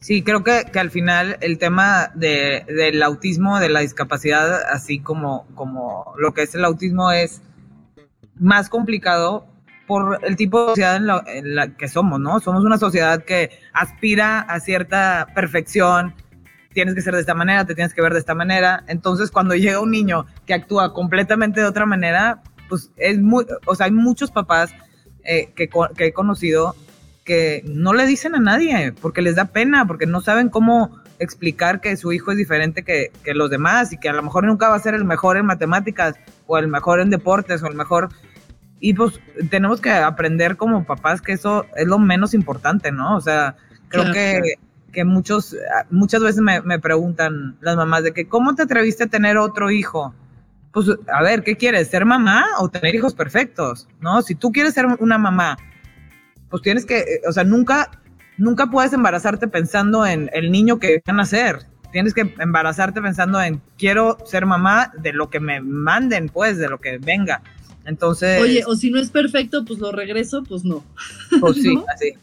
[0.00, 5.00] Sí, creo que, que al final el tema de, del autismo, de la discapacidad, así
[5.00, 7.42] como, como lo que es el autismo, es
[8.38, 9.46] más complicado
[9.86, 12.40] por el tipo de sociedad en la, en la, que somos, ¿no?
[12.40, 16.14] Somos una sociedad que aspira a cierta perfección,
[16.76, 18.84] tienes que ser de esta manera, te tienes que ver de esta manera.
[18.86, 23.74] Entonces, cuando llega un niño que actúa completamente de otra manera, pues es muy, o
[23.74, 24.74] sea, hay muchos papás
[25.24, 26.76] eh, que, que, he conocido
[27.24, 31.80] que no le dicen a nadie porque les da pena, porque no saben cómo explicar
[31.80, 34.68] que su hijo es diferente que, que, los demás y que a lo mejor nunca
[34.68, 36.16] va a ser el mejor en matemáticas
[36.46, 38.10] o el mejor en deportes o el mejor...
[38.80, 39.18] Y pues
[39.48, 43.16] tenemos que aprender como papás que eso es lo menos importante, ¿no?
[43.16, 43.56] O sea,
[43.88, 44.58] creo que,
[44.96, 45.54] que muchos,
[45.90, 49.70] muchas veces me, me preguntan las mamás de que, ¿cómo te atreviste a tener otro
[49.70, 50.14] hijo?
[50.72, 51.88] Pues, a ver, ¿qué quieres?
[51.88, 53.86] ¿Ser mamá o tener hijos perfectos?
[54.00, 54.22] ¿No?
[54.22, 55.58] Si tú quieres ser una mamá
[56.50, 57.90] pues tienes que, o sea, nunca,
[58.38, 61.66] nunca puedes embarazarte pensando en el niño que van a nacer.
[61.92, 66.68] Tienes que embarazarte pensando en quiero ser mamá de lo que me manden, pues, de
[66.68, 67.42] lo que venga.
[67.84, 68.40] Entonces.
[68.42, 70.84] Oye, o si no es perfecto, pues lo regreso, pues no.
[71.40, 72.14] Pues sí, así.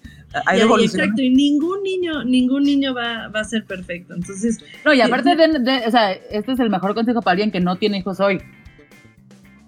[0.45, 4.15] Hay exacto, y ningún niño, ningún niño va, va, a ser perfecto.
[4.15, 4.63] Entonces.
[4.83, 7.59] No, y aparte de, de, o sea, este es el mejor consejo para alguien que
[7.59, 8.39] no tiene hijos hoy.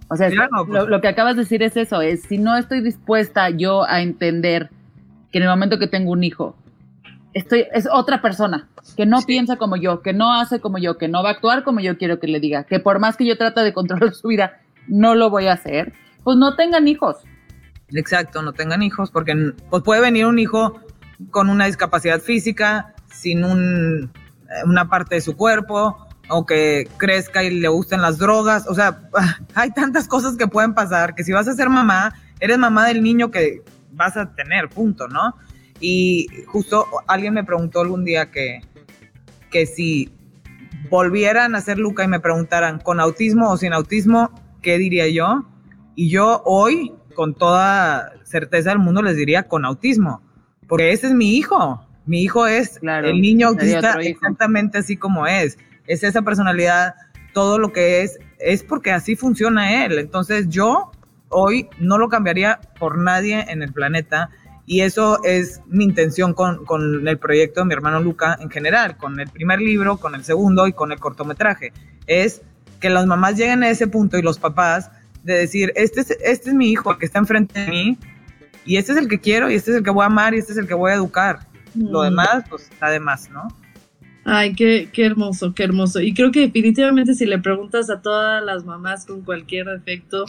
[0.07, 0.87] O sea, pues.
[0.87, 4.69] lo, que acabas de decir es eso, es si no estoy dispuesta yo a entender
[5.31, 6.55] que en el momento que tengo un hijo,
[7.33, 11.07] estoy, es otra persona, que no piensa como yo, que no hace como yo, que
[11.07, 13.37] no va a actuar como yo quiero que le diga, que por más que yo
[13.37, 15.93] trate de controlar su vida, no lo voy a hacer,
[16.23, 17.17] pues no tengan hijos.
[17.89, 20.79] Exacto, no tengan hijos, porque pues puede venir un hijo
[21.31, 24.11] con una discapacidad física, sin un,
[24.65, 28.67] una parte de su cuerpo, o que crezca y le gusten las drogas.
[28.67, 29.09] O sea,
[29.55, 33.03] hay tantas cosas que pueden pasar que si vas a ser mamá, eres mamá del
[33.03, 33.61] niño que
[33.91, 35.35] vas a tener, punto, ¿no?
[35.79, 38.61] Y justo alguien me preguntó algún día que,
[39.51, 40.11] que si
[40.89, 44.31] volvieran a ser Luca y me preguntaran con autismo o sin autismo,
[44.61, 45.45] ¿qué diría yo?
[45.95, 50.21] Y yo hoy, con toda certeza del mundo, les diría con autismo,
[50.67, 51.81] porque ese es mi hijo.
[52.05, 55.57] Mi hijo es el niño autista exactamente así como es
[55.87, 56.95] es esa personalidad,
[57.33, 59.99] todo lo que es, es porque así funciona él.
[59.99, 60.91] Entonces yo
[61.29, 64.29] hoy no lo cambiaría por nadie en el planeta
[64.65, 68.97] y eso es mi intención con, con, el proyecto de mi hermano Luca en general,
[68.97, 71.71] con el primer libro, con el segundo y con el cortometraje.
[72.07, 72.41] Es
[72.79, 74.91] que las mamás lleguen a ese punto y los papás
[75.25, 77.97] de decir, este es, este es mi hijo, el que está enfrente de mí,
[78.65, 80.37] y este es el que quiero, y este es el que voy a amar, y
[80.37, 81.39] este es el que voy a educar.
[81.75, 82.03] Lo mm.
[82.03, 83.47] demás, pues está de más, ¿no?
[84.23, 85.99] Ay, qué, qué hermoso, qué hermoso.
[85.99, 90.25] Y creo que definitivamente si le preguntas a todas las mamás con cualquier defecto,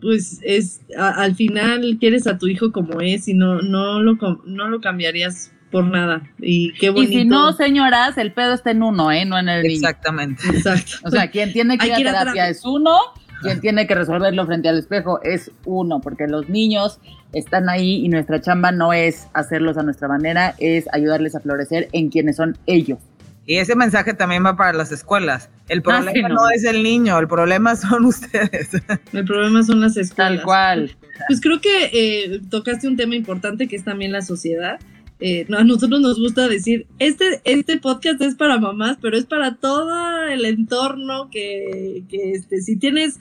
[0.00, 4.68] pues es al final quieres a tu hijo como es y no, no, lo, no
[4.68, 6.22] lo cambiarías por nada.
[6.38, 7.12] Y qué bonito.
[7.12, 9.24] Y si no, señoras, el pedo está en uno, ¿eh?
[9.26, 9.74] No en el niño.
[9.74, 10.42] Exactamente.
[10.48, 10.92] Exacto.
[11.04, 12.96] O sea, quien tiene que ir a terapia es uno
[13.44, 16.98] quien tiene que resolverlo frente al espejo es uno, porque los niños
[17.32, 21.88] están ahí y nuestra chamba no es hacerlos a nuestra manera, es ayudarles a florecer
[21.92, 22.98] en quienes son ellos.
[23.46, 25.50] Y ese mensaje también va para las escuelas.
[25.68, 26.50] El ah, problema no.
[26.50, 28.70] es el niño, el problema son ustedes.
[29.12, 30.36] El problema son las escuelas.
[30.36, 30.96] Tal cual.
[31.28, 34.78] Pues creo que eh, tocaste un tema importante que es también la sociedad.
[35.20, 39.56] Eh, a nosotros nos gusta decir, este, este podcast es para mamás, pero es para
[39.56, 43.18] todo el entorno que, que este, si tienes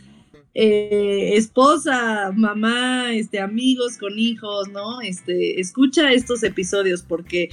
[0.53, 5.01] eh, esposa, mamá, este, amigos con hijos, ¿no?
[5.01, 7.49] Este, escucha estos episodios porque,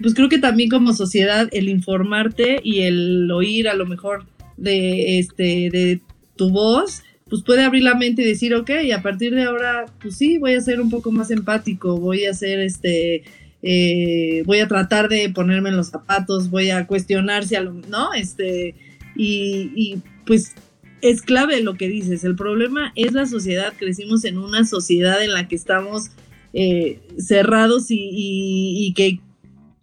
[0.00, 4.26] pues creo que también como sociedad el informarte y el oír a lo mejor
[4.56, 6.00] de, este, de
[6.36, 10.16] tu voz pues puede abrir la mente y decir, ok, a partir de ahora, pues
[10.16, 13.24] sí, voy a ser un poco más empático, voy a ser este,
[13.62, 17.72] eh, voy a tratar de ponerme en los zapatos, voy a cuestionar si a lo,
[17.72, 18.12] ¿no?
[18.14, 18.76] Este,
[19.16, 20.54] y, y pues
[21.02, 25.32] es clave lo que dices, el problema es la sociedad, crecimos en una sociedad en
[25.32, 26.10] la que estamos
[26.52, 29.20] eh, cerrados y, y, y, que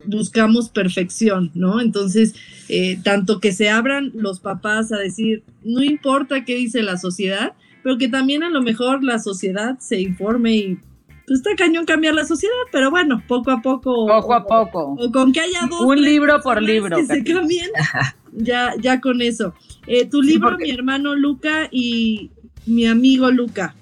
[0.05, 1.79] buscamos perfección, ¿no?
[1.79, 2.33] Entonces,
[2.69, 7.53] eh, tanto que se abran los papás a decir, no importa qué dice la sociedad,
[7.83, 10.79] pero que también a lo mejor la sociedad se informe y
[11.25, 14.07] pues está cañón cambiar la sociedad, pero bueno, poco a poco.
[14.07, 14.95] Poco a poco.
[14.99, 15.81] O, con que haya dos.
[15.81, 16.97] Un libro por libro.
[16.97, 17.69] Que se cambien,
[18.33, 19.53] ya, ya con eso.
[19.87, 20.63] Eh, tu libro, sí, porque...
[20.65, 22.31] mi hermano Luca y
[22.65, 23.75] mi amigo Luca.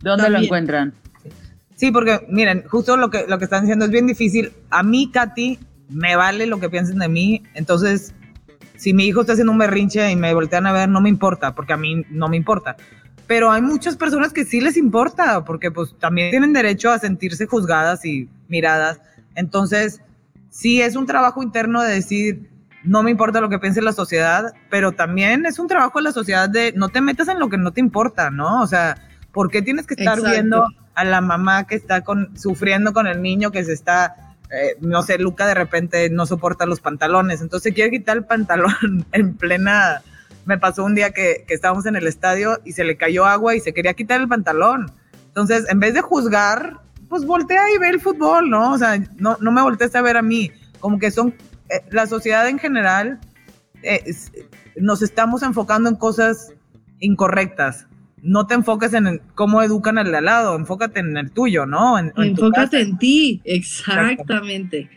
[0.00, 0.32] ¿Dónde también.
[0.32, 0.94] lo encuentran?
[1.76, 4.52] Sí, porque miren, justo lo que, lo que están diciendo es bien difícil.
[4.70, 7.42] A mí, Katy, me vale lo que piensen de mí.
[7.54, 8.14] Entonces,
[8.76, 11.54] si mi hijo está haciendo un berrinche y me voltean a ver, no me importa,
[11.54, 12.76] porque a mí no me importa.
[13.26, 17.46] Pero hay muchas personas que sí les importa, porque pues también tienen derecho a sentirse
[17.46, 19.00] juzgadas y miradas.
[19.34, 20.02] Entonces,
[20.50, 22.50] sí es un trabajo interno de decir,
[22.84, 26.12] no me importa lo que piense la sociedad, pero también es un trabajo de la
[26.12, 28.62] sociedad de no te metas en lo que no te importa, ¿no?
[28.62, 28.96] O sea,
[29.32, 30.30] ¿por qué tienes que estar Exacto.
[30.30, 34.76] viendo a la mamá que está con, sufriendo con el niño que se está, eh,
[34.80, 39.34] no sé, Luca de repente no soporta los pantalones, entonces quiere quitar el pantalón en
[39.34, 40.02] plena...
[40.44, 43.54] Me pasó un día que, que estábamos en el estadio y se le cayó agua
[43.54, 44.90] y se quería quitar el pantalón.
[45.28, 48.72] Entonces, en vez de juzgar, pues voltea y ve el fútbol, ¿no?
[48.72, 50.50] O sea, no, no me voltees a ver a mí.
[50.80, 51.32] Como que son,
[51.90, 53.20] la sociedad en general,
[53.82, 54.32] eh, es,
[54.76, 56.52] nos estamos enfocando en cosas
[57.00, 57.86] incorrectas
[58.22, 61.98] no te enfoques en cómo educan al de al lado, enfócate en el tuyo, ¿no?
[61.98, 64.88] En, en enfócate en ti, exactamente.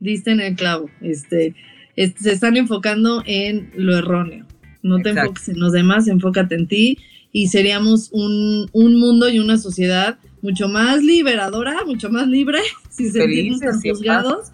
[0.00, 0.90] Diste en el clavo.
[1.02, 1.54] Este,
[1.94, 4.46] este, se están enfocando en lo erróneo.
[4.82, 5.20] No te Exacto.
[5.20, 6.98] enfoques en los demás, enfócate en ti
[7.32, 13.10] y seríamos un, un, mundo y una sociedad mucho más liberadora, mucho más libre, si
[13.10, 14.52] sentimos tan juzgados.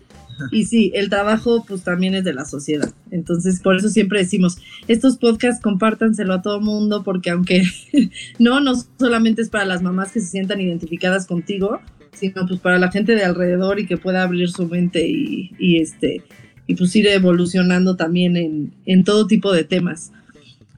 [0.51, 2.93] Y sí, el trabajo pues también es de la sociedad.
[3.11, 4.59] Entonces, por eso siempre decimos,
[4.89, 7.63] estos podcasts compártanselo a todo mundo porque aunque
[8.39, 11.81] no, no solamente es para las mamás que se sientan identificadas contigo,
[12.13, 15.81] sino pues para la gente de alrededor y que pueda abrir su mente y, y
[15.81, 16.23] este
[16.67, 20.13] y pues ir evolucionando también en, en todo tipo de temas.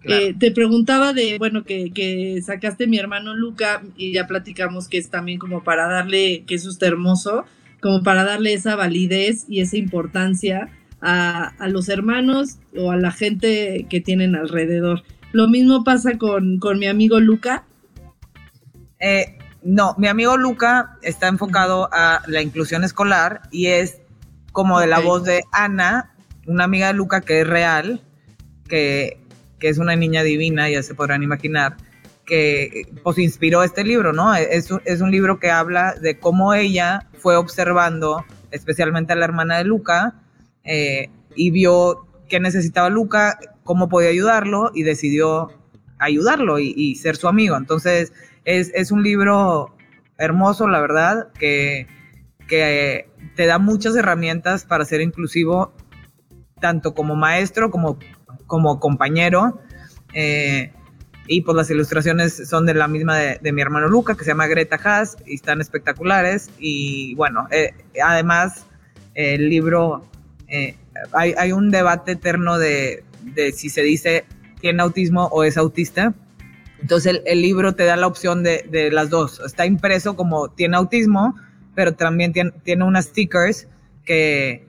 [0.02, 0.22] Claro.
[0.22, 4.98] Eh, te preguntaba de, bueno, que, que, sacaste mi hermano Luca y ya platicamos que
[4.98, 7.46] es también como para darle, que eso está hermoso,
[7.80, 10.70] como para darle esa validez y esa importancia
[11.00, 15.02] a, a, los hermanos o a la gente que tienen alrededor.
[15.32, 17.64] Lo mismo pasa con, con mi amigo Luca.
[18.98, 24.00] Eh, no, mi amigo Luca está enfocado a la inclusión escolar y es
[24.52, 25.08] como de la okay.
[25.08, 26.14] voz de Ana,
[26.46, 28.02] una amiga de Luca que es real,
[28.68, 29.20] que,
[29.58, 31.76] que es una niña divina, ya se podrán imaginar
[32.28, 34.34] que pues inspiró este libro, ¿no?
[34.34, 39.56] Es, es, un libro que habla de cómo ella fue observando, especialmente a la hermana
[39.56, 40.14] de Luca,
[40.62, 45.50] eh, y vio qué necesitaba Luca, cómo podía ayudarlo, y decidió
[45.98, 47.56] ayudarlo y, ser su amigo.
[47.56, 48.12] Entonces,
[48.44, 49.74] es, es, un libro
[50.18, 51.86] hermoso, la verdad, que,
[52.46, 55.72] que te da muchas herramientas para ser inclusivo,
[56.60, 57.98] tanto como maestro como,
[58.46, 59.60] como compañero.
[60.12, 60.72] Eh,
[61.28, 64.30] y pues las ilustraciones son de la misma de, de, mi hermano Luca, que se
[64.30, 66.50] llama Greta Haas, y están espectaculares.
[66.58, 68.64] Y bueno, eh, además
[69.14, 70.08] el libro,
[70.48, 70.74] eh,
[71.12, 74.24] hay, hay, un debate eterno de, de, si se dice
[74.60, 76.14] tiene autismo o es autista.
[76.80, 79.40] Entonces el, el libro te da la opción de, de, las dos.
[79.44, 81.36] Está impreso como tiene autismo,
[81.74, 83.68] pero también tiene, tiene unas stickers
[84.04, 84.66] que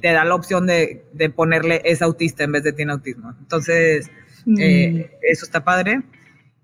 [0.00, 3.34] te da la opción de, de ponerle es autista en vez de tiene autismo.
[3.40, 4.10] Entonces
[4.58, 6.02] eh, eso está padre.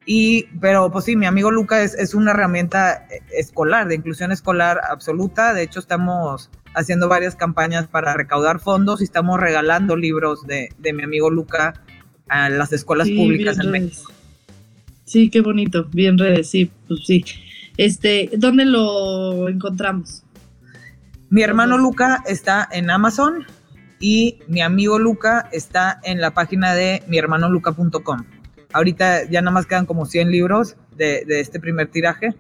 [0.07, 4.81] Y, pero pues sí, mi amigo Luca es, es, una herramienta escolar, de inclusión escolar
[4.91, 5.55] absoluta.
[5.55, 10.93] De hecho, estamos haciendo varias campañas para recaudar fondos y estamos regalando libros de, de
[10.93, 11.75] mi amigo Luca
[12.29, 14.13] a las escuelas sí, públicas en México.
[15.05, 17.25] Sí, qué bonito, bien redes, sí, pues sí.
[17.77, 20.23] Este, ¿dónde lo encontramos?
[21.31, 23.47] Mi hermano Luca está en Amazon,
[24.05, 28.27] y mi amigo Luca está en la página de mihermanoluca.com.
[28.75, 32.35] Ahorita ya nada más quedan como 100 libros de, de, este primer tiraje.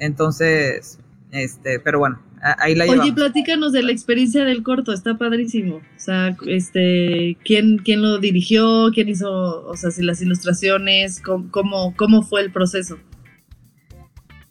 [0.00, 0.98] Entonces,
[1.30, 3.04] este, pero bueno, ahí la llevamos.
[3.04, 5.76] Oye, platícanos de la experiencia del corto, está padrísimo.
[5.76, 8.90] O sea, este, ¿quién, quién lo dirigió?
[8.92, 11.22] ¿Quién hizo, o sea, si las ilustraciones?
[11.22, 12.98] ¿Cómo, cómo, fue el proceso?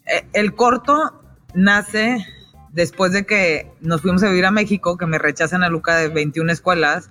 [0.06, 0.96] Eh, el corto
[1.54, 2.24] nace
[2.78, 6.10] después de que nos fuimos a vivir a México, que me rechazan a Luca de
[6.10, 7.08] 21 escuelas,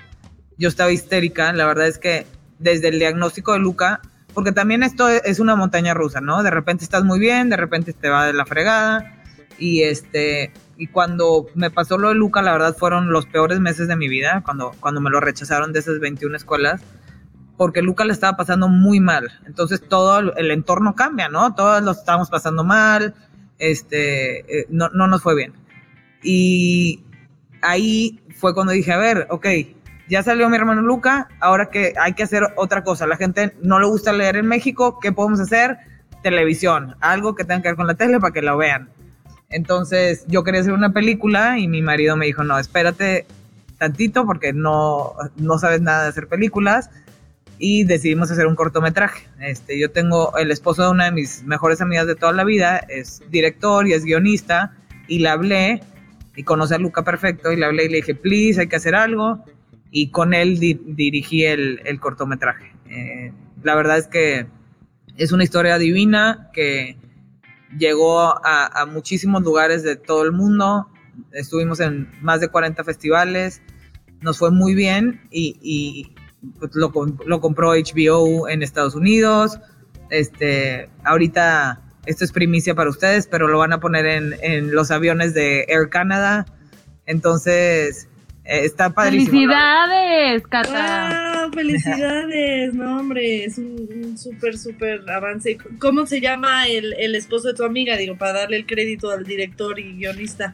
[0.57, 1.51] yo estaba histérica.
[1.51, 2.25] La verdad es que
[2.57, 3.99] desde el diagnóstico de Luca,
[4.33, 6.41] porque también esto es una montaña rusa, ¿no?
[6.41, 9.13] De repente estás muy bien, de repente te va de la fregada
[9.59, 13.89] y este y cuando me pasó lo de Luca, la verdad fueron los peores meses
[13.89, 16.81] de mi vida, cuando, cuando me lo rechazaron de esas 21 escuelas,
[17.57, 19.31] porque Luca le estaba pasando muy mal.
[19.45, 21.55] Entonces todo el entorno cambia, ¿no?
[21.55, 23.15] Todos lo estábamos pasando mal,
[23.59, 25.53] este, eh, no, no nos fue bien.
[26.23, 27.03] Y
[27.61, 29.47] ahí fue cuando dije, a ver, ok,
[30.09, 33.07] ya salió mi hermano Luca, ahora que hay que hacer otra cosa.
[33.07, 35.77] La gente no le gusta leer en México, ¿qué podemos hacer?
[36.23, 38.89] Televisión, algo que tenga que ver con la tele para que lo vean.
[39.49, 43.25] Entonces yo quería hacer una película y mi marido me dijo, no, espérate
[43.77, 46.89] tantito porque no, no sabes nada de hacer películas
[47.59, 49.27] y decidimos hacer un cortometraje.
[49.39, 52.77] Este, yo tengo el esposo de una de mis mejores amigas de toda la vida,
[52.77, 54.75] es director y es guionista
[55.07, 55.81] y le hablé
[56.35, 58.95] y conoce a Luca perfecto y le hablé y le dije, please, hay que hacer
[58.95, 59.43] algo
[59.91, 62.71] y con él dirigí el, cortometraje.
[62.89, 63.31] Eh,
[63.63, 64.47] la verdad es que
[65.17, 66.97] es una historia divina que
[67.77, 70.87] llegó a, muchísimos lugares de todo el mundo.
[71.31, 73.61] Estuvimos en más de 40 festivales.
[74.21, 76.13] Nos fue muy bien y,
[76.73, 79.59] lo, compró HBO en Estados Unidos.
[80.09, 84.91] Este, ahorita esto es primicia para ustedes, pero lo van a poner en, en los
[84.91, 86.45] aviones de Air Canada.
[87.05, 88.07] Entonces,
[88.47, 89.31] eh, está padrísimo.
[89.31, 91.49] ¡Felicidades, Cata!
[91.53, 92.73] ¡Felicidades!
[92.73, 95.57] No, hombre, es un súper, súper avance.
[95.79, 97.97] ¿Cómo se llama el, esposo de tu amiga?
[97.97, 100.53] Digo, para darle el crédito al director y guionista.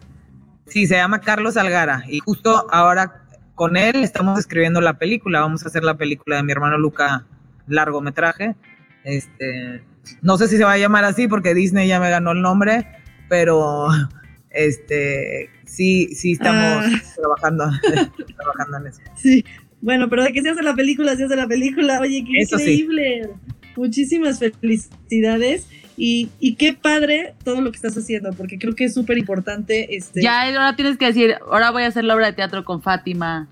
[0.65, 2.03] Sí, se llama Carlos Algara.
[2.07, 3.22] Y justo ahora
[3.55, 5.41] con él estamos escribiendo la película.
[5.41, 7.25] Vamos a hacer la película de mi hermano Luca,
[7.67, 8.55] largometraje.
[9.03, 9.83] Este,
[10.21, 12.87] no sé si se va a llamar así porque Disney ya me ganó el nombre,
[13.29, 13.87] pero
[14.49, 17.01] este, sí, sí estamos ah.
[17.15, 17.65] trabajando,
[18.37, 19.01] trabajando en eso.
[19.15, 19.45] Sí,
[19.81, 21.99] bueno, pero de que se hace la película, se hace la película.
[21.99, 23.29] Oye, qué increíble.
[23.75, 25.67] Muchísimas felicidades.
[25.95, 29.95] Y, y, qué padre todo lo que estás haciendo, porque creo que es súper importante.
[29.95, 30.21] Este...
[30.21, 33.47] Ya, ahora tienes que decir, ahora voy a hacer la obra de teatro con Fátima.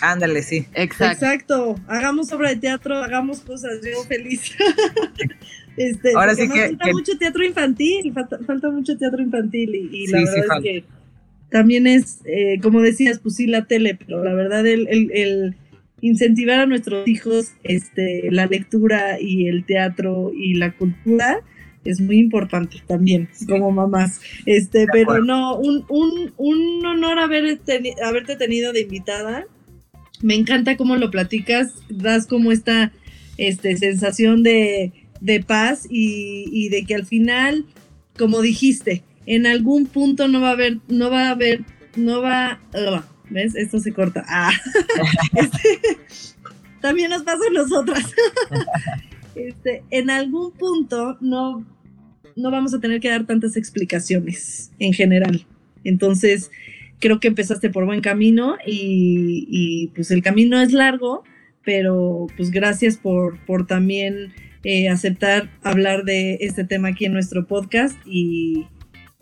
[0.00, 0.66] Ándale, sí.
[0.74, 1.24] Exacto.
[1.24, 1.74] Exacto.
[1.86, 4.56] Hagamos obra de teatro, hagamos cosas, yo feliz.
[5.76, 10.56] este, ahora sí que, falta mucho teatro infantil, falta, mucho teatro infantil y, la verdad
[10.58, 10.84] es que
[11.50, 15.54] también es, eh, como decías, pues sí, la tele, pero la verdad el,
[16.00, 21.40] incentivar a nuestros hijos este, la lectura y el teatro y la cultura
[21.84, 24.20] es muy importante también como mamás.
[24.46, 27.60] Este, pero no, un, un, un honor haber
[28.02, 29.44] haberte tenido de invitada.
[30.22, 32.92] Me encanta cómo lo platicas, das como esta
[33.36, 37.66] este, sensación de, de paz y, y de que al final,
[38.16, 41.64] como dijiste, en algún punto no va a haber, no va a haber,
[41.96, 42.60] no va,
[43.30, 43.54] ¿ves?
[43.54, 44.24] Esto se corta.
[44.28, 44.52] Ah.
[45.34, 45.98] Este,
[46.80, 48.04] también nos pasa a nosotras.
[49.34, 51.66] Este, en algún punto no,
[52.36, 55.46] no vamos a tener que dar tantas explicaciones en general.
[55.84, 56.50] Entonces,
[57.00, 61.24] creo que empezaste por buen camino y, pues el camino es largo,
[61.64, 64.32] pero pues gracias por, por también
[64.64, 68.66] eh, aceptar hablar de este tema aquí en nuestro podcast y,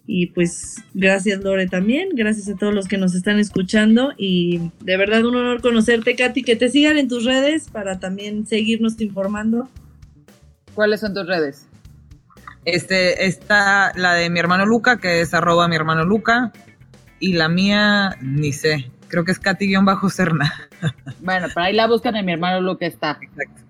[0.07, 4.97] y pues gracias Lore también, gracias a todos los que nos están escuchando y de
[4.97, 9.69] verdad un honor conocerte Katy, que te sigan en tus redes para también seguirnos informando.
[10.75, 11.67] ¿Cuáles son tus redes?
[12.65, 16.53] Este, está la de mi hermano Luca, que es arroba mi hermano Luca,
[17.19, 20.53] y la mía, ni sé, creo que es Katy-Serna.
[21.21, 23.19] bueno, pero ahí la buscan en mi hermano Luca está.
[23.21, 23.63] Exacto.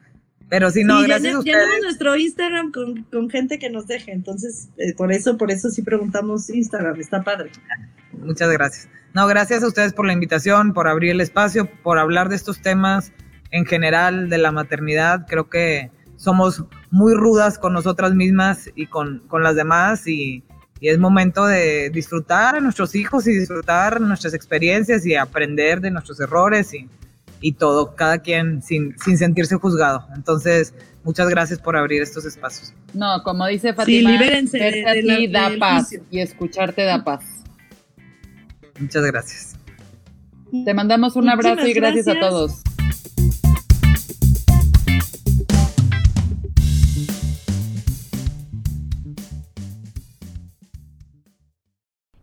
[0.49, 1.83] Pero si no, gracias a ustedes.
[1.83, 6.51] nuestro Instagram con, gente que nos deje, entonces eh, por eso, por eso sí preguntamos
[6.51, 7.51] Instagram, está padre.
[8.13, 8.89] Muchas gracias.
[9.15, 12.61] No, gracias a ustedes por la invitación, por abrir el espacio, por hablar de estos
[12.61, 13.13] temas
[13.51, 15.27] en general de la maternidad.
[15.27, 20.45] Creo que somos muy rudas con nosotras mismas y con, con las demás y,
[20.78, 25.90] y es momento de disfrutar a nuestros hijos y disfrutar nuestras experiencias y aprender de
[25.90, 26.88] nuestros errores y,
[27.40, 30.07] y todo, cada quien sin, sin sentirse juzgado.
[30.14, 32.74] Entonces, muchas gracias por abrir estos espacios.
[32.93, 37.24] No, como dice Fatima, sí, libérense de, da paz y escucharte da paz.
[38.78, 39.57] Muchas gracias.
[40.64, 42.62] Te mandamos un abrazo y gracias, a todos.